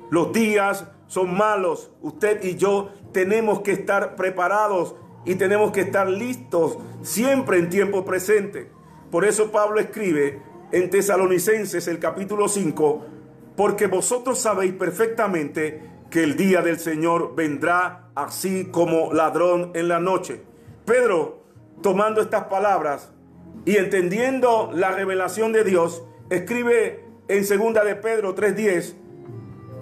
Los 0.09 0.33
días 0.33 0.87
son 1.07 1.35
malos. 1.35 1.91
Usted 2.01 2.43
y 2.43 2.55
yo 2.55 2.89
tenemos 3.11 3.61
que 3.61 3.71
estar 3.71 4.15
preparados 4.15 4.95
y 5.25 5.35
tenemos 5.35 5.71
que 5.71 5.81
estar 5.81 6.09
listos 6.09 6.77
siempre 7.01 7.57
en 7.57 7.69
tiempo 7.69 8.05
presente. 8.05 8.71
Por 9.11 9.25
eso 9.25 9.51
Pablo 9.51 9.79
escribe 9.79 10.41
en 10.71 10.89
Tesalonicenses 10.89 11.87
el 11.87 11.99
capítulo 11.99 12.47
5, 12.47 13.05
porque 13.55 13.87
vosotros 13.87 14.39
sabéis 14.39 14.73
perfectamente 14.73 15.89
que 16.09 16.23
el 16.23 16.37
día 16.37 16.61
del 16.61 16.79
Señor 16.79 17.35
vendrá 17.35 18.09
así 18.15 18.65
como 18.71 19.13
ladrón 19.13 19.71
en 19.73 19.87
la 19.87 19.99
noche. 19.99 20.41
Pedro, 20.85 21.43
tomando 21.81 22.21
estas 22.21 22.45
palabras 22.45 23.11
y 23.65 23.77
entendiendo 23.77 24.71
la 24.73 24.91
revelación 24.91 25.53
de 25.53 25.63
Dios, 25.63 26.03
Escribe 26.31 27.03
en 27.27 27.43
segunda 27.43 27.83
de 27.83 27.93
Pedro 27.95 28.33
3:10, 28.35 28.95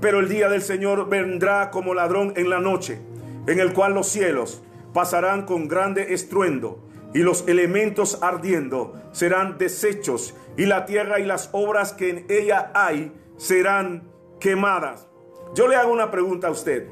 pero 0.01 0.19
el 0.19 0.27
día 0.27 0.49
del 0.49 0.63
Señor 0.63 1.07
vendrá 1.07 1.69
como 1.69 1.93
ladrón 1.93 2.33
en 2.37 2.49
la 2.49 2.59
noche, 2.59 2.99
en 3.45 3.59
el 3.59 3.71
cual 3.71 3.93
los 3.93 4.07
cielos 4.07 4.63
pasarán 4.91 5.45
con 5.45 5.67
grande 5.67 6.11
estruendo 6.11 6.83
y 7.13 7.19
los 7.19 7.47
elementos 7.47 8.23
ardiendo 8.23 8.99
serán 9.11 9.59
deshechos 9.59 10.33
y 10.57 10.65
la 10.65 10.87
tierra 10.87 11.19
y 11.19 11.25
las 11.27 11.49
obras 11.51 11.93
que 11.93 12.09
en 12.09 12.25
ella 12.29 12.71
hay 12.73 13.13
serán 13.37 14.09
quemadas. 14.39 15.07
Yo 15.53 15.67
le 15.67 15.75
hago 15.75 15.93
una 15.93 16.09
pregunta 16.09 16.47
a 16.47 16.51
usted. 16.51 16.87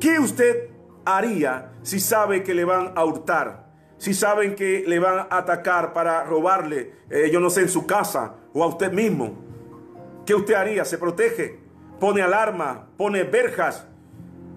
¿Qué 0.00 0.18
usted 0.18 0.70
haría 1.04 1.70
si 1.82 2.00
sabe 2.00 2.42
que 2.42 2.54
le 2.54 2.64
van 2.64 2.92
a 2.94 3.04
hurtar? 3.04 3.66
si 3.98 4.14
saben 4.14 4.54
que 4.54 4.84
le 4.86 4.98
van 4.98 5.26
a 5.30 5.38
atacar 5.38 5.92
para 5.92 6.24
robarle, 6.24 6.92
eh, 7.10 7.30
yo 7.32 7.40
no 7.40 7.50
sé, 7.50 7.62
en 7.62 7.68
su 7.68 7.86
casa 7.86 8.34
o 8.56 8.64
a 8.64 8.68
usted 8.68 8.90
mismo, 8.90 9.34
¿qué 10.24 10.34
usted 10.34 10.54
haría? 10.54 10.86
¿Se 10.86 10.96
protege? 10.96 11.60
¿Pone 12.00 12.22
alarma? 12.22 12.86
¿Pone 12.96 13.22
verjas? 13.22 13.86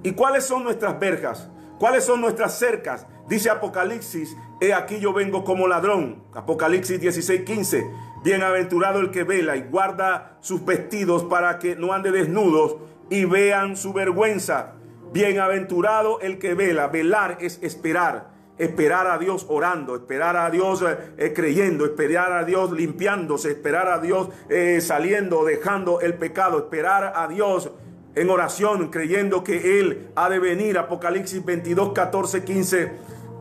¿Y 0.04 0.14
cuáles 0.14 0.46
son 0.46 0.64
nuestras 0.64 0.98
verjas? 0.98 1.50
¿Cuáles 1.80 2.06
son 2.06 2.22
nuestras 2.22 2.58
cercas? 2.58 3.06
Dice 3.28 3.50
Apocalipsis, 3.50 4.38
he 4.62 4.74
aquí 4.74 5.00
yo 5.02 5.12
vengo 5.12 5.44
como 5.44 5.68
ladrón. 5.68 6.24
Apocalipsis 6.34 7.02
16, 7.02 7.42
15. 7.42 7.92
Bienaventurado 8.24 9.02
el 9.02 9.12
que 9.12 9.26
vela 9.26 9.58
y 9.58 9.64
guarda 9.64 10.38
sus 10.40 10.64
vestidos 10.64 11.26
para 11.26 11.60
que 11.60 11.76
no 11.76 11.92
ande 11.92 12.12
desnudos 12.12 12.78
y 13.10 13.26
vean 13.26 13.76
su 13.76 13.92
vergüenza. 13.92 14.76
Bienaventurado 15.12 16.22
el 16.22 16.40
que 16.40 16.54
vela. 16.54 16.88
Velar 16.88 17.38
es 17.42 17.62
esperar 17.62 18.30
esperar 18.60 19.08
a 19.08 19.18
Dios 19.18 19.46
orando, 19.50 19.96
esperar 19.96 20.36
a 20.36 20.52
Dios 20.52 20.84
eh, 20.84 21.14
eh, 21.18 21.34
creyendo, 21.34 21.86
esperar 21.86 22.34
a 22.34 22.44
Dios 22.44 22.72
limpiándose, 22.72 23.52
esperar 23.52 23.88
a 23.88 24.00
Dios 24.00 24.30
eh, 24.50 24.80
saliendo, 24.82 25.46
dejando 25.46 26.02
el 26.02 26.16
pecado, 26.16 26.60
esperar 26.60 27.14
a 27.16 27.28
Dios 27.28 27.72
en 28.16 28.30
oración, 28.30 28.90
creyendo 28.90 29.44
que 29.44 29.80
Él 29.80 30.10
ha 30.16 30.30
de 30.30 30.40
venir. 30.40 30.78
Apocalipsis 30.78 31.44
22, 31.44 31.94
14, 31.94 32.44
15 32.44 32.92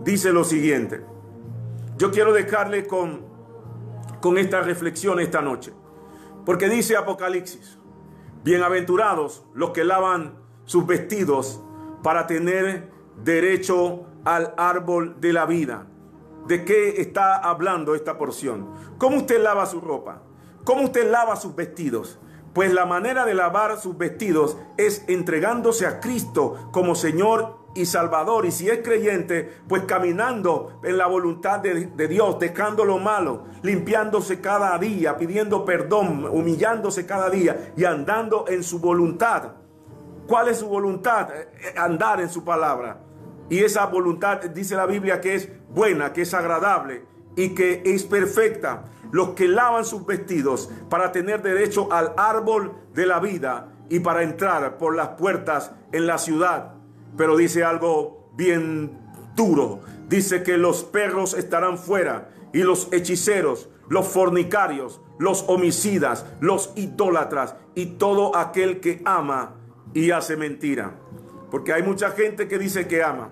dice 0.04 0.32
lo 0.32 0.44
siguiente. 0.44 1.02
Yo 1.96 2.12
quiero 2.12 2.32
dejarle 2.32 2.86
con, 2.86 3.26
con 4.20 4.38
esta 4.38 4.60
reflexión 4.60 5.18
esta 5.18 5.42
noche, 5.42 5.72
porque 6.46 6.68
dice 6.68 6.96
Apocalipsis, 6.96 7.76
bienaventurados 8.44 9.44
los 9.52 9.70
que 9.70 9.82
lavan 9.82 10.34
sus 10.64 10.86
vestidos 10.86 11.60
para 12.04 12.28
tener 12.28 12.88
derecho 13.24 14.07
al 14.24 14.54
árbol 14.56 15.20
de 15.20 15.32
la 15.32 15.46
vida. 15.46 15.86
de 16.46 16.64
qué 16.64 17.02
está 17.02 17.36
hablando 17.36 17.94
esta 17.94 18.16
porción. 18.16 18.72
¿Cómo 18.96 19.18
usted 19.18 19.38
lava 19.38 19.66
su 19.66 19.82
ropa? 19.82 20.22
¿Cómo 20.64 20.84
usted 20.84 21.10
lava 21.10 21.36
sus 21.36 21.54
vestidos? 21.54 22.18
Pues 22.54 22.72
la 22.72 22.86
manera 22.86 23.26
de 23.26 23.34
lavar 23.34 23.78
sus 23.78 23.98
vestidos 23.98 24.56
es 24.78 25.04
entregándose 25.08 25.86
a 25.86 26.00
Cristo 26.00 26.70
como 26.72 26.94
Señor 26.94 27.58
y 27.74 27.86
Salvador. 27.86 28.46
Y 28.46 28.50
si 28.50 28.68
es 28.68 28.82
creyente, 28.82 29.60
pues 29.68 29.84
caminando 29.84 30.80
en 30.82 30.98
la 30.98 31.06
voluntad 31.06 31.60
de, 31.60 31.86
de, 31.86 32.08
Dios, 32.08 32.38
dejando 32.38 32.84
lo 32.84 32.98
malo, 32.98 33.44
limpiándose 33.62 34.40
cada 34.40 34.76
día, 34.78 35.16
pidiendo 35.16 35.64
perdón, 35.64 36.26
humillándose 36.30 37.06
cada 37.06 37.30
día 37.30 37.72
y 37.76 37.84
andando 37.84 38.46
en 38.48 38.62
su 38.62 38.80
voluntad. 38.80 39.52
¿Cuál 40.26 40.48
es 40.48 40.58
su 40.58 40.68
voluntad? 40.68 41.28
Andar 41.76 42.20
en 42.20 42.28
su 42.28 42.44
palabra. 42.44 43.00
Y 43.50 43.60
esa 43.60 43.86
voluntad 43.86 44.40
dice 44.42 44.76
la 44.76 44.86
Biblia 44.86 45.20
que 45.20 45.34
es 45.34 45.48
buena, 45.70 46.12
que 46.12 46.22
es 46.22 46.34
agradable 46.34 47.04
y 47.36 47.50
que 47.50 47.82
es 47.84 48.04
perfecta. 48.04 48.84
Los 49.10 49.30
que 49.30 49.48
lavan 49.48 49.84
sus 49.84 50.04
vestidos 50.04 50.70
para 50.90 51.12
tener 51.12 51.42
derecho 51.42 51.90
al 51.92 52.12
árbol 52.16 52.74
de 52.92 53.06
la 53.06 53.20
vida 53.20 53.72
y 53.88 54.00
para 54.00 54.22
entrar 54.22 54.76
por 54.76 54.94
las 54.94 55.08
puertas 55.10 55.72
en 55.92 56.06
la 56.06 56.18
ciudad. 56.18 56.74
Pero 57.16 57.36
dice 57.36 57.64
algo 57.64 58.30
bien 58.36 58.98
duro. 59.34 59.80
Dice 60.08 60.42
que 60.42 60.58
los 60.58 60.84
perros 60.84 61.34
estarán 61.34 61.78
fuera 61.78 62.30
y 62.52 62.62
los 62.62 62.88
hechiceros, 62.92 63.68
los 63.88 64.08
fornicarios, 64.08 65.00
los 65.18 65.44
homicidas, 65.48 66.26
los 66.40 66.72
idólatras 66.76 67.56
y 67.74 67.86
todo 67.96 68.36
aquel 68.36 68.80
que 68.80 69.02
ama 69.04 69.54
y 69.94 70.10
hace 70.10 70.36
mentira. 70.36 70.92
Porque 71.50 71.72
hay 71.72 71.82
mucha 71.82 72.10
gente 72.10 72.46
que 72.48 72.58
dice 72.58 72.86
que 72.88 73.02
ama, 73.02 73.30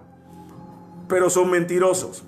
pero 1.08 1.30
son 1.30 1.50
mentirosos. 1.50 2.24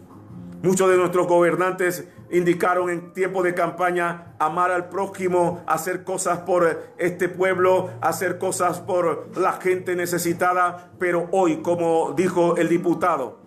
Muchos 0.63 0.91
de 0.91 0.97
nuestros 0.97 1.29
gobernantes 1.29 2.09
indicaron 2.31 2.91
en 2.91 3.13
tiempo 3.13 3.43
de 3.43 3.55
campaña 3.55 4.35
amar 4.39 4.71
al 4.71 4.89
prójimo, 4.89 5.63
hacer 5.67 6.05
cosas 6.05 6.41
por 6.41 6.93
este 6.99 7.29
pueblo, 7.29 7.91
hacer 8.01 8.39
cosas 8.39 8.81
por 8.81 9.29
la 9.37 9.53
gente 9.53 9.95
necesitada, 9.95 10.91
pero 10.99 11.29
hoy, 11.31 11.59
como 11.59 12.13
dijo 12.17 12.57
el 12.57 12.69
diputado, 12.69 13.39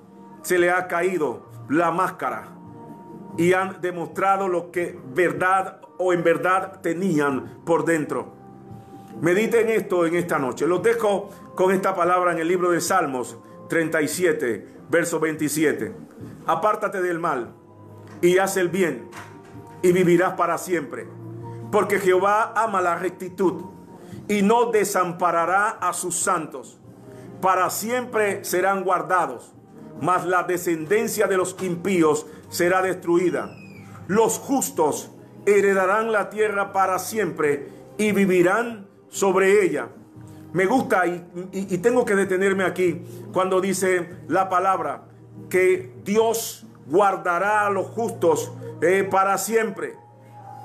se 0.41 0.57
le 0.57 0.71
ha 0.71 0.87
caído 0.87 1.49
la 1.69 1.91
máscara 1.91 2.47
y 3.37 3.53
han 3.53 3.81
demostrado 3.81 4.47
lo 4.47 4.71
que 4.71 4.97
verdad 5.13 5.81
o 5.97 6.13
en 6.13 6.23
verdad 6.23 6.81
tenían 6.81 7.61
por 7.65 7.85
dentro. 7.85 8.33
Mediten 9.19 9.69
esto 9.69 10.05
en 10.05 10.15
esta 10.15 10.39
noche. 10.39 10.65
Los 10.65 10.81
dejo 10.81 11.29
con 11.55 11.73
esta 11.73 11.93
palabra 11.93 12.31
en 12.31 12.39
el 12.39 12.47
libro 12.47 12.71
de 12.71 12.81
Salmos 12.81 13.37
37, 13.71 14.67
verso 14.89 15.21
27. 15.21 15.95
Apártate 16.45 17.01
del 17.01 17.19
mal 17.19 17.53
y 18.21 18.37
haz 18.37 18.57
el 18.57 18.67
bien 18.67 19.09
y 19.81 19.93
vivirás 19.93 20.33
para 20.33 20.57
siempre. 20.57 21.07
Porque 21.71 21.97
Jehová 21.97 22.51
ama 22.53 22.81
la 22.81 22.95
rectitud 22.97 23.63
y 24.27 24.41
no 24.41 24.71
desamparará 24.71 25.69
a 25.69 25.93
sus 25.93 26.17
santos. 26.17 26.81
Para 27.39 27.69
siempre 27.69 28.43
serán 28.43 28.83
guardados, 28.83 29.53
mas 30.01 30.25
la 30.25 30.43
descendencia 30.43 31.27
de 31.27 31.37
los 31.37 31.55
impíos 31.63 32.27
será 32.49 32.81
destruida. 32.81 33.55
Los 34.07 34.37
justos 34.37 35.11
heredarán 35.45 36.11
la 36.11 36.29
tierra 36.29 36.73
para 36.73 36.99
siempre 36.99 37.69
y 37.97 38.11
vivirán 38.11 38.89
sobre 39.07 39.63
ella. 39.63 39.87
Me 40.53 40.65
gusta 40.65 41.05
y, 41.05 41.77
tengo 41.77 42.03
que 42.03 42.15
detenerme 42.15 42.65
aquí 42.65 43.01
cuando 43.31 43.61
dice 43.61 44.09
la 44.27 44.49
palabra 44.49 45.03
que 45.49 45.93
Dios 46.03 46.65
guardará 46.87 47.65
a 47.65 47.69
los 47.69 47.87
justos 47.87 48.51
eh, 48.81 49.07
para 49.09 49.37
siempre. 49.37 49.95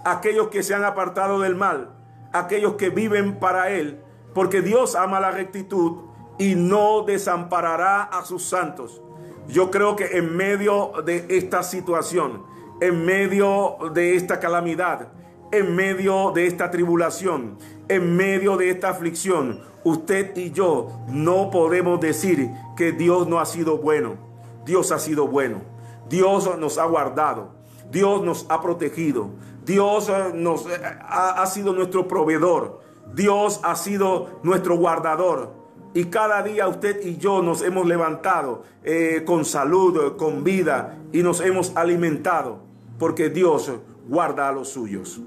Aquellos 0.05 0.49
que 0.49 0.63
se 0.63 0.75
han 0.75 0.85
apartado 0.85 1.41
del 1.41 1.55
mal, 1.55 1.91
aquellos 2.33 2.75
que 2.75 2.91
viven 2.91 3.39
para 3.39 3.71
Él, 3.71 4.01
porque 4.35 4.61
Dios 4.61 4.97
ama 4.97 5.21
la 5.21 5.31
rectitud 5.31 6.03
y 6.39 6.57
no 6.57 7.03
desamparará 7.03 8.03
a 8.03 8.25
sus 8.25 8.45
santos. 8.45 9.01
Yo 9.49 9.71
creo 9.71 9.95
que 9.95 10.19
en 10.19 10.37
medio 10.37 10.93
de 11.05 11.27
esta 11.31 11.63
situación, 11.63 12.45
en 12.81 13.05
medio 13.05 13.77
de 13.95 14.17
esta 14.17 14.41
calamidad, 14.41 15.13
en 15.53 15.75
medio 15.75 16.33
de 16.33 16.47
esta 16.47 16.71
tribulación, 16.71 17.59
en 17.89 18.17
medio 18.17 18.57
de 18.57 18.71
esta 18.71 18.91
aflicción, 18.91 19.61
usted 19.85 20.37
y 20.37 20.51
yo 20.51 20.91
no 21.09 21.51
podemos 21.51 22.01
decir 22.01 22.51
que 22.77 22.93
Dios 22.93 23.29
no 23.29 23.39
ha 23.39 23.47
sido 23.47 23.79
bueno. 23.79 24.17
Dios 24.65 24.91
ha 24.91 24.99
sido 24.99 25.29
bueno. 25.29 25.63
Dios 26.09 26.59
nos 26.59 26.79
ha 26.79 26.85
guardado. 26.85 27.51
Dios 27.91 28.23
nos 28.23 28.47
ha 28.49 28.61
protegido. 28.61 29.31
Dios 29.65 30.09
eh, 30.09 30.33
nos 30.35 30.67
eh, 30.67 30.81
ha, 30.83 31.47
sido 31.47 31.73
nuestro 31.73 32.09
proveedor. 32.09 32.81
Dios 33.15 33.61
ha 33.63 33.77
sido 33.77 34.41
nuestro 34.43 34.77
guardador. 34.77 35.53
Y 35.95 36.07
cada 36.07 36.43
día 36.43 36.69
usted 36.69 37.05
y 37.05 37.17
yo 37.17 37.43
nos 37.43 37.63
hemos 37.63 37.87
levantado 37.87 38.65
eh, 38.85 39.23
con 39.25 39.45
salud, 39.45 40.17
con 40.17 40.45
vida 40.45 40.99
y 41.13 41.23
nos 41.23 41.41
hemos 41.41 41.75
alimentado 41.77 42.59
porque 42.99 43.31
Dios 43.31 43.73
guarda 44.09 44.49
a 44.49 44.53
los 44.53 44.69
suyos. 44.69 45.21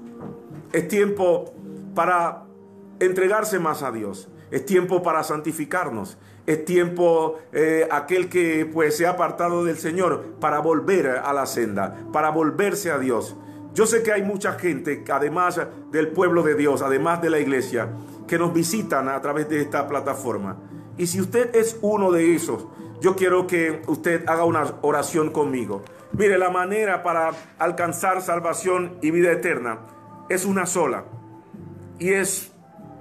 Es 0.72 0.86
tiempo 0.86 1.52
para 1.94 2.44
entregarse 3.00 3.58
más 3.58 3.82
a 3.82 3.90
Dios. 3.90 4.28
Es 4.52 4.64
tiempo 4.66 5.02
para 5.02 5.24
santificarnos. 5.24 6.16
Es 6.46 6.64
tiempo 6.64 7.38
eh, 7.52 7.88
aquel 7.90 8.28
que 8.28 8.68
pues 8.72 8.96
se 8.96 9.06
ha 9.06 9.10
apartado 9.10 9.64
del 9.64 9.76
Señor 9.78 10.36
para 10.40 10.60
volver 10.60 11.08
a 11.08 11.32
la 11.32 11.46
senda, 11.46 11.96
para 12.12 12.30
volverse 12.30 12.90
a 12.90 12.98
Dios. 12.98 13.36
Yo 13.74 13.86
sé 13.86 14.02
que 14.02 14.12
hay 14.12 14.22
mucha 14.22 14.52
gente, 14.54 15.04
además 15.12 15.60
del 15.90 16.08
pueblo 16.08 16.42
de 16.42 16.54
Dios, 16.54 16.82
además 16.82 17.20
de 17.22 17.30
la 17.30 17.38
iglesia, 17.38 17.88
que 18.26 18.38
nos 18.38 18.52
visitan 18.52 19.08
a 19.08 19.20
través 19.20 19.48
de 19.48 19.60
esta 19.60 19.88
plataforma. 19.88 20.56
Y 20.96 21.06
si 21.06 21.20
usted 21.20 21.54
es 21.54 21.78
uno 21.80 22.10
de 22.10 22.34
esos, 22.34 22.66
yo 23.00 23.16
quiero 23.16 23.46
que 23.46 23.82
usted 23.86 24.28
haga 24.28 24.44
una 24.44 24.74
oración 24.82 25.30
conmigo. 25.30 25.82
Mire, 26.12 26.36
la 26.38 26.50
manera 26.50 27.02
para 27.02 27.30
alcanzar 27.58 28.22
salvación 28.22 28.98
y 29.02 29.12
vida 29.12 29.30
eterna 29.30 29.80
es 30.30 30.46
una 30.46 30.64
sola. 30.64 31.04
Y 31.98 32.10
es 32.10 32.52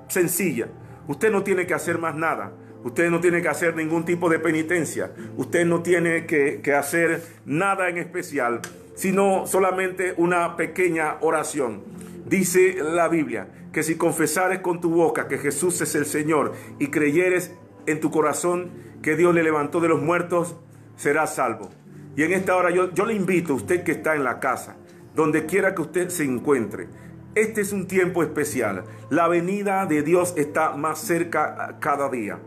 sencilla. 0.10 0.68
Usted 1.08 1.32
no 1.32 1.44
tiene 1.44 1.66
que 1.66 1.74
hacer 1.74 1.98
más 2.00 2.16
nada. 2.16 2.52
Usted 2.84 3.10
no 3.10 3.22
tiene 3.22 3.42
que 3.42 3.48
hacer 3.48 3.76
ningún 3.76 4.04
tipo 4.04 4.30
de 4.30 4.40
penitencia. 4.40 5.12
Usted 5.38 5.66
no 5.66 5.82
tiene 5.82 6.26
que, 6.26 6.74
hacer 6.74 7.22
nada 7.46 7.88
en 7.90 7.98
especial, 7.98 8.62
sino 8.96 9.46
solamente 9.46 10.14
una 10.18 10.58
pequeña 10.58 11.18
oración. 11.22 11.84
Dice 12.26 12.78
la 12.82 13.08
Biblia 13.08 13.48
que 13.72 13.84
si 13.84 13.96
confesares 13.96 14.60
con 14.60 14.82
tu 14.82 14.90
boca 14.90 15.28
que 15.28 15.38
Jesús 15.38 15.80
es 15.82 15.94
el 15.96 16.06
Señor 16.06 16.54
y 16.80 16.88
creyeres 16.88 17.54
en 17.86 18.00
tu 18.00 18.12
corazón 18.12 18.72
que 19.02 19.16
Dios 19.16 19.34
le 19.36 19.44
levantó 19.44 19.80
de 19.80 19.90
los 19.90 20.02
muertos, 20.02 20.56
serás 20.96 21.36
salvo. 21.36 21.70
Y 22.16 22.24
en 22.24 22.34
esta 22.34 22.56
hora 22.56 22.72
yo, 22.72 22.92
yo 22.94 23.06
le 23.06 23.14
invito 23.14 23.54
a 23.54 23.56
usted 23.58 23.84
que 23.84 23.92
está 23.92 24.16
en 24.16 24.24
la 24.24 24.40
casa, 24.40 24.78
donde 25.16 25.46
quiera 25.46 25.76
que 25.76 25.82
usted 25.82 26.10
se 26.10 26.24
encuentre, 26.24 26.88
este 27.36 27.62
es 27.62 27.74
un 27.74 27.88
tiempo 27.88 28.24
especial. 28.24 28.86
La 29.10 29.28
venida 29.28 29.86
de 29.86 30.02
Dios 30.02 30.34
está 30.36 30.76
más 30.76 31.00
cerca 31.00 31.78
cada 31.80 32.10
día. 32.10 32.40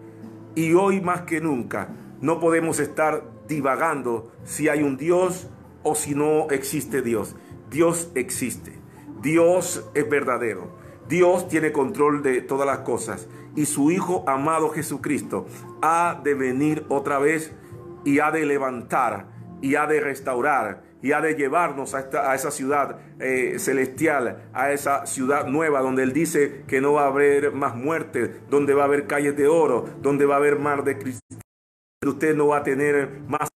Y 0.55 0.75
hoy 0.75 1.01
más 1.01 1.23
que 1.23 1.41
nunca 1.41 1.89
no 2.21 2.41
podemos 2.41 2.79
estar 2.79 3.25
divagando 3.49 4.33
si 4.45 4.69
hay 4.69 4.83
un 4.83 4.97
Dios 4.97 5.49
o 5.83 5.95
si 5.95 6.15
no 6.15 6.51
existe 6.51 7.01
Dios. 7.03 7.37
Dios 7.71 8.11
existe. 8.15 8.79
Dios 9.23 9.89
es 9.95 10.09
verdadero. 10.09 10.77
Dios 11.09 11.49
tiene 11.49 11.73
control 11.73 12.23
de 12.23 12.43
todas 12.43 12.67
las 12.67 12.81
cosas. 12.81 13.29
Y 13.55 13.67
su 13.67 13.91
Hijo 13.91 14.25
amado 14.27 14.71
Jesucristo 14.71 15.47
ha 15.81 16.21
de 16.23 16.35
venir 16.35 16.85
otra 16.89 17.19
vez 17.19 17.53
y 18.05 18.19
ha 18.19 18.31
de 18.31 18.47
levantar 18.47 19.29
y 19.61 19.77
ha 19.77 19.87
de 19.87 20.01
restaurar 20.01 20.83
y 21.03 21.13
ha 21.13 21.21
de 21.21 21.35
llevarnos 21.35 21.95
a, 21.95 22.01
esta, 22.01 22.31
a 22.31 22.35
esa 22.35 22.51
ciudad 22.51 22.99
eh, 23.19 23.59
celestial, 23.59 24.51
a 24.53 24.73
esa 24.73 25.05
ciudad 25.07 25.47
nueva 25.47 25.81
donde 25.81 26.05
Él 26.05 26.13
dice 26.13 26.65
que 26.67 26.81
no 26.81 26.95
va 26.95 27.05
a 27.05 27.09
haber 27.09 27.53
más 27.53 27.75
muerte, 27.75 28.43
donde 28.49 28.75
va 28.75 28.83
a 28.83 28.87
haber 28.87 29.07
calles 29.07 29.37
de 29.37 29.49
oro, 29.49 29.89
donde 30.01 30.25
va 30.25 30.35
a 30.35 30.39
haber 30.39 30.59
mar 30.59 30.85
de 30.85 30.99
cristal. 30.99 31.41
Usted 32.07 32.35
no 32.35 32.49
va 32.49 32.59
a 32.59 32.63
tener 32.63 33.21
más, 33.27 33.49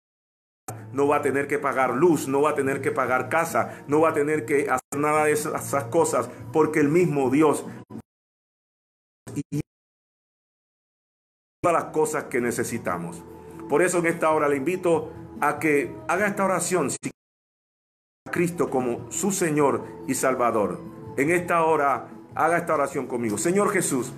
no 0.93 1.07
va 1.07 1.17
a 1.17 1.23
tener 1.23 1.47
que 1.47 1.59
pagar 1.59 1.95
luz, 1.95 2.29
no 2.29 2.43
va 2.43 2.51
a 2.51 2.55
tener 2.55 2.81
que 2.81 2.91
pagar 2.91 3.29
casa, 3.29 3.85
no 3.89 4.01
va 4.01 4.11
a 4.11 4.15
tener 4.15 4.45
que 4.45 4.69
hacer 4.69 4.99
nada 5.01 5.25
de 5.25 5.33
esas, 5.33 5.85
cosas, 5.85 6.29
porque 6.53 6.81
el 6.81 6.89
mismo 6.89 7.31
Dios 7.31 7.65
y 9.35 9.61
las 11.63 11.85
cosas 11.87 12.25
que 12.25 12.41
necesitamos. 12.41 13.23
Por 13.69 13.83
eso 13.83 13.99
en 13.99 14.07
esta 14.07 14.31
hora 14.31 14.49
le 14.49 14.57
invito 14.57 15.13
a 15.41 15.59
que 15.59 15.95
haga 16.09 16.29
esta 16.29 16.45
oración. 16.45 16.91
Cristo 18.37 18.69
como 18.69 19.11
su 19.11 19.33
Señor 19.33 19.83
y 20.07 20.15
Salvador. 20.15 20.79
En 21.17 21.31
esta 21.31 21.65
hora, 21.65 22.09
haga 22.35 22.59
esta 22.59 22.75
oración 22.75 23.07
conmigo. 23.07 23.39
Señor 23.39 23.71
Jesús, 23.71 24.13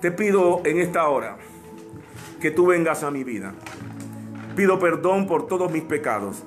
te 0.00 0.10
pido 0.10 0.62
en 0.64 0.78
esta 0.78 1.06
hora 1.08 1.36
que 2.40 2.50
tú 2.50 2.66
vengas 2.66 3.02
a 3.02 3.10
mi 3.10 3.24
vida. 3.24 3.54
Pido 4.56 4.78
perdón 4.78 5.26
por 5.26 5.46
todos 5.46 5.70
mis 5.70 5.82
pecados. 5.82 6.44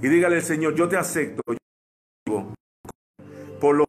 y 0.00 0.08
dígale 0.08 0.36
al 0.36 0.42
Señor, 0.42 0.76
yo 0.76 0.88
te 0.88 0.96
acepto. 0.96 1.42
Por 3.60 3.74
lo 3.74 3.84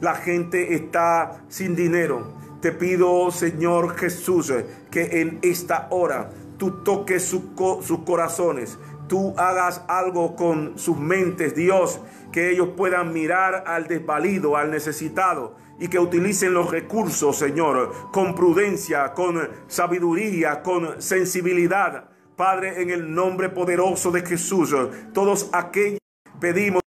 la 0.00 0.14
gente 0.14 0.74
está 0.74 1.42
sin 1.48 1.74
dinero. 1.74 2.34
Te 2.62 2.70
pido, 2.70 3.30
Señor 3.32 3.96
Jesús, 3.96 4.52
que 4.92 5.20
en 5.20 5.40
esta 5.42 5.88
hora 5.90 6.30
tú 6.56 6.82
toques 6.84 7.24
sus 7.24 7.98
corazones, 8.04 8.78
tú 9.10 9.34
hagas 9.36 9.82
algo 9.88 10.36
con 10.36 10.78
sus 10.78 10.96
mentes, 10.96 11.56
Dios, 11.56 12.00
que 12.30 12.52
ellos 12.52 12.68
puedan 12.76 13.12
mirar 13.12 13.64
al 13.66 13.88
desvalido, 13.88 14.56
al 14.56 14.70
necesitado, 14.70 15.56
y 15.80 15.88
que 15.88 15.98
utilicen 15.98 16.54
los 16.54 16.70
recursos, 16.70 17.36
Señor, 17.36 17.92
con 18.12 18.36
prudencia, 18.36 19.12
con 19.12 19.50
sabiduría, 19.66 20.62
con 20.62 21.02
sensibilidad. 21.02 22.08
Padre, 22.36 22.82
en 22.82 22.90
el 22.90 23.12
nombre 23.12 23.48
poderoso 23.48 24.12
de 24.12 24.24
Jesús, 24.24 24.74
todos 25.12 25.50
aquellos 25.52 25.98
pedimos 26.38 26.80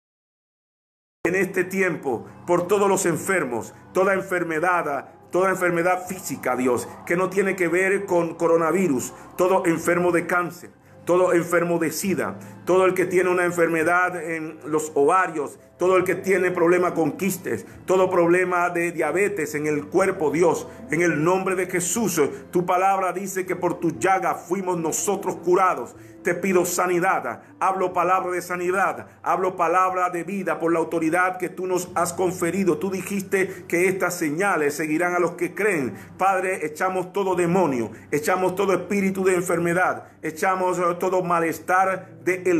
en 1.24 1.36
este 1.36 1.64
tiempo 1.64 2.26
por 2.46 2.68
todos 2.68 2.86
los 2.86 3.06
enfermos, 3.06 3.72
toda 3.94 4.12
enfermedad, 4.12 5.08
toda 5.30 5.48
enfermedad 5.48 6.06
física, 6.06 6.54
Dios, 6.54 6.86
que 7.06 7.16
no 7.16 7.30
tiene 7.30 7.56
que 7.56 7.68
ver 7.68 8.04
con 8.04 8.34
coronavirus, 8.34 9.14
todo 9.38 9.64
enfermo 9.64 10.12
de 10.12 10.26
cáncer, 10.26 10.70
todo 11.10 11.34
enfermo 11.34 11.80
de 11.80 11.90
sida, 11.90 12.38
todo 12.70 12.86
el 12.86 12.94
que 12.94 13.04
tiene 13.04 13.28
una 13.30 13.44
enfermedad 13.44 14.22
en 14.30 14.60
los 14.64 14.92
ovarios, 14.94 15.58
todo 15.76 15.96
el 15.96 16.04
que 16.04 16.14
tiene 16.14 16.52
problema 16.52 16.94
con 16.94 17.16
quistes, 17.16 17.66
todo 17.84 18.08
problema 18.08 18.70
de 18.70 18.92
diabetes 18.92 19.56
en 19.56 19.66
el 19.66 19.86
cuerpo, 19.86 20.30
Dios, 20.30 20.68
en 20.92 21.02
el 21.02 21.24
nombre 21.24 21.56
de 21.56 21.66
Jesús, 21.66 22.20
tu 22.52 22.64
palabra 22.64 23.12
dice 23.12 23.44
que 23.44 23.56
por 23.56 23.80
tu 23.80 23.98
llaga 23.98 24.36
fuimos 24.36 24.78
nosotros 24.78 25.34
curados. 25.44 25.96
Te 26.22 26.34
pido 26.34 26.66
sanidad, 26.66 27.40
hablo 27.60 27.94
palabra 27.94 28.30
de 28.32 28.42
sanidad, 28.42 29.06
hablo 29.22 29.56
palabra 29.56 30.10
de 30.10 30.22
vida 30.22 30.58
por 30.58 30.70
la 30.70 30.78
autoridad 30.78 31.38
que 31.38 31.48
tú 31.48 31.66
nos 31.66 31.88
has 31.94 32.12
conferido. 32.12 32.76
Tú 32.76 32.90
dijiste 32.90 33.64
que 33.66 33.88
estas 33.88 34.18
señales 34.18 34.74
seguirán 34.74 35.14
a 35.14 35.18
los 35.18 35.32
que 35.32 35.54
creen. 35.54 35.94
Padre, 36.18 36.66
echamos 36.66 37.14
todo 37.14 37.36
demonio, 37.36 37.90
echamos 38.10 38.54
todo 38.54 38.74
espíritu 38.74 39.24
de 39.24 39.34
enfermedad, 39.34 40.08
echamos 40.20 40.78
todo 40.98 41.22
malestar 41.22 42.10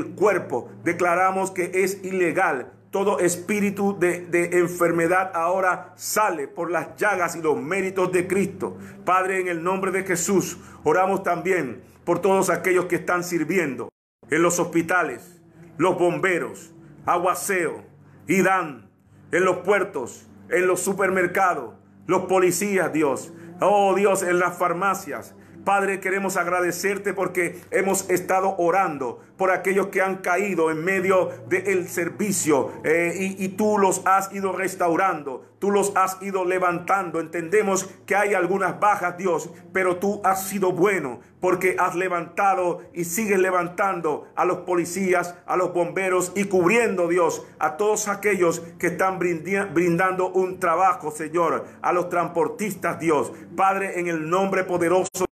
cuerpo. 0.09 0.71
Declaramos 0.85 1.51
que 1.51 1.71
es 1.75 2.05
ilegal 2.05 2.73
todo 2.91 3.21
espíritu 3.21 3.97
de, 3.99 4.51
enfermedad 4.59 5.31
ahora 5.35 5.93
sale 5.97 6.49
por 6.49 6.71
las 6.71 6.97
llagas 6.97 7.37
y 7.37 7.43
los 7.43 7.57
méritos 7.57 8.11
de 8.11 8.27
Cristo. 8.27 8.77
Padre, 9.05 9.41
en 9.41 9.49
el 9.49 9.63
nombre 9.63 9.93
de 9.93 10.03
Jesús, 10.03 10.59
oramos 10.83 11.23
también 11.23 11.83
por 12.05 12.21
todos 12.21 12.51
aquellos 12.51 12.87
que 12.87 12.97
están 12.97 13.23
sirviendo 13.23 13.91
en 14.29 14.43
los 14.43 14.59
hospitales, 14.59 15.41
los 15.79 15.97
bomberos, 15.99 16.73
aguaceo, 17.07 17.85
IDAN, 18.27 18.91
en 19.31 19.45
los 19.45 19.59
puertos, 19.59 20.27
en 20.49 20.67
los 20.67 20.81
supermercados, 20.81 21.75
los 22.07 22.23
policías, 22.23 22.93
Dios. 22.93 23.33
Oh 23.61 23.95
Dios, 23.95 24.23
en 24.23 24.39
las 24.39 24.57
farmacias, 24.57 25.35
Padre, 25.71 26.01
queremos 26.01 26.37
agradecerte 26.37 27.15
porque 27.15 27.61
hemos 27.71 28.11
estado 28.11 28.57
orando 28.59 29.21
por 29.37 29.53
aquellos 29.53 29.87
que 29.87 30.03
han 30.03 30.17
caído 30.17 30.69
en 30.73 30.85
medio 30.85 31.31
del 31.47 31.87
servicio 31.87 32.73
eh, 32.83 33.15
y, 33.17 33.45
y 33.45 33.49
tú 33.51 33.79
los 33.79 34.05
has 34.05 34.33
ido 34.33 34.51
restaurando, 34.51 35.47
tú 35.61 35.71
los 35.71 35.93
has 35.95 36.21
ido 36.23 36.45
levantando. 36.45 37.21
Entendemos 37.21 37.89
que 38.05 38.17
hay 38.17 38.35
algunas 38.35 38.81
bajas, 38.81 39.17
Dios, 39.17 39.49
pero 39.73 39.99
tú 39.99 40.21
has 40.25 40.49
sido 40.49 40.73
bueno 40.73 41.21
porque 41.39 41.77
has 41.79 41.95
levantado 41.95 42.83
y 42.93 43.05
sigues 43.05 43.39
levantando 43.39 44.27
a 44.35 44.45
los 44.45 44.59
policías, 44.59 45.37
a 45.47 45.57
los 45.57 45.73
bomberos 45.73 46.33
y 46.35 46.47
cubriendo, 46.47 47.07
Dios, 47.07 47.47
a 47.61 47.77
todos 47.77 48.09
aquellos 48.09 48.61
que 48.81 48.89
están 48.89 49.21
brindando 49.21 50.31
un 50.31 50.59
trabajo, 50.59 51.13
Señor, 51.13 51.65
a 51.81 51.93
los 51.93 52.09
transportistas, 52.09 52.99
Dios. 52.99 53.33
Padre, 53.57 54.01
en 54.01 54.09
el 54.09 54.29
nombre 54.29 54.65
poderoso 54.65 55.30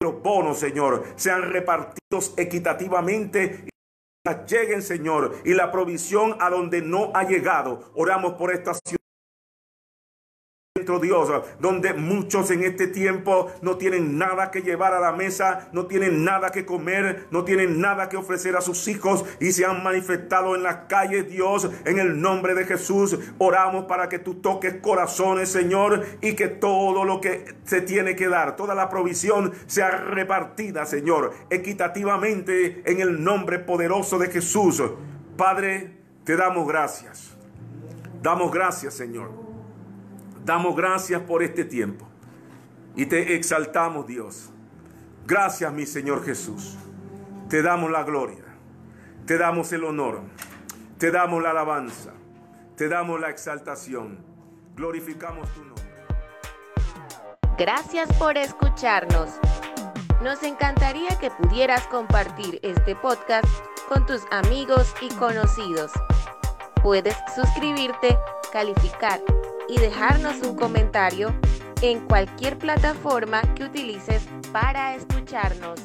los 0.00 0.22
bonos, 0.22 0.58
Señor, 0.58 1.04
sean 1.16 1.50
repartidos 1.50 2.34
equitativamente 2.36 3.64
y 3.66 3.70
lleguen, 4.46 4.82
Señor, 4.82 5.36
y 5.44 5.54
la 5.54 5.70
provisión 5.70 6.36
a 6.40 6.50
donde 6.50 6.82
no 6.82 7.12
ha 7.14 7.24
llegado. 7.24 7.90
Oramos 7.94 8.34
por 8.34 8.52
esta 8.52 8.74
ciudad. 8.74 9.05
Dios, 11.00 11.28
donde 11.60 11.92
muchos 11.94 12.50
en 12.50 12.62
este 12.62 12.86
tiempo 12.86 13.50
no 13.60 13.76
tienen 13.76 14.16
nada 14.16 14.50
que 14.50 14.62
llevar 14.62 14.94
a 14.94 15.00
la 15.00 15.12
mesa, 15.12 15.68
no 15.72 15.86
tienen 15.86 16.24
nada 16.24 16.50
que 16.50 16.64
comer, 16.64 17.26
no 17.30 17.44
tienen 17.44 17.80
nada 17.80 18.08
que 18.08 18.16
ofrecer 18.16 18.56
a 18.56 18.60
sus 18.60 18.86
hijos 18.88 19.24
y 19.40 19.52
se 19.52 19.64
han 19.64 19.82
manifestado 19.82 20.54
en 20.54 20.62
las 20.62 20.86
calles, 20.88 21.28
Dios, 21.28 21.68
en 21.84 21.98
el 21.98 22.20
nombre 22.20 22.54
de 22.54 22.64
Jesús. 22.64 23.18
Oramos 23.38 23.84
para 23.86 24.08
que 24.08 24.18
tú 24.18 24.36
toques 24.36 24.76
corazones, 24.80 25.48
Señor, 25.48 26.04
y 26.20 26.34
que 26.34 26.48
todo 26.48 27.04
lo 27.04 27.20
que 27.20 27.56
se 27.64 27.80
tiene 27.80 28.16
que 28.16 28.28
dar, 28.28 28.56
toda 28.56 28.74
la 28.74 28.88
provisión 28.88 29.52
sea 29.66 29.90
repartida, 29.90 30.86
Señor, 30.86 31.32
equitativamente 31.50 32.82
en 32.86 33.00
el 33.00 33.22
nombre 33.22 33.58
poderoso 33.58 34.18
de 34.18 34.28
Jesús. 34.28 34.82
Padre, 35.36 35.92
te 36.24 36.36
damos 36.36 36.66
gracias. 36.66 37.36
Damos 38.22 38.50
gracias, 38.50 38.94
Señor 38.94 39.45
Damos 40.46 40.76
gracias 40.76 41.22
por 41.22 41.42
este 41.42 41.64
tiempo 41.64 42.06
y 42.94 43.06
te 43.06 43.34
exaltamos, 43.34 44.06
Dios. 44.06 44.50
Gracias, 45.26 45.72
mi 45.72 45.86
Señor 45.86 46.24
Jesús. 46.24 46.76
Te 47.48 47.62
damos 47.62 47.90
la 47.90 48.04
gloria, 48.04 48.44
te 49.26 49.38
damos 49.38 49.72
el 49.72 49.82
honor, 49.82 50.20
te 50.98 51.10
damos 51.10 51.42
la 51.42 51.50
alabanza, 51.50 52.12
te 52.76 52.88
damos 52.88 53.18
la 53.18 53.28
exaltación. 53.28 54.24
Glorificamos 54.76 55.52
tu 55.52 55.64
nombre. 55.64 55.84
Gracias 57.58 58.08
por 58.16 58.38
escucharnos. 58.38 59.30
Nos 60.22 60.44
encantaría 60.44 61.18
que 61.18 61.32
pudieras 61.32 61.84
compartir 61.88 62.60
este 62.62 62.94
podcast 62.94 63.48
con 63.88 64.06
tus 64.06 64.22
amigos 64.30 64.94
y 65.00 65.08
conocidos. 65.16 65.90
Puedes 66.84 67.16
suscribirte, 67.34 68.16
calificar 68.52 69.20
y 69.68 69.78
dejarnos 69.78 70.36
un 70.42 70.56
comentario 70.56 71.34
en 71.82 72.00
cualquier 72.06 72.58
plataforma 72.58 73.42
que 73.54 73.64
utilices 73.64 74.26
para 74.52 74.94
escucharnos. 74.94 75.80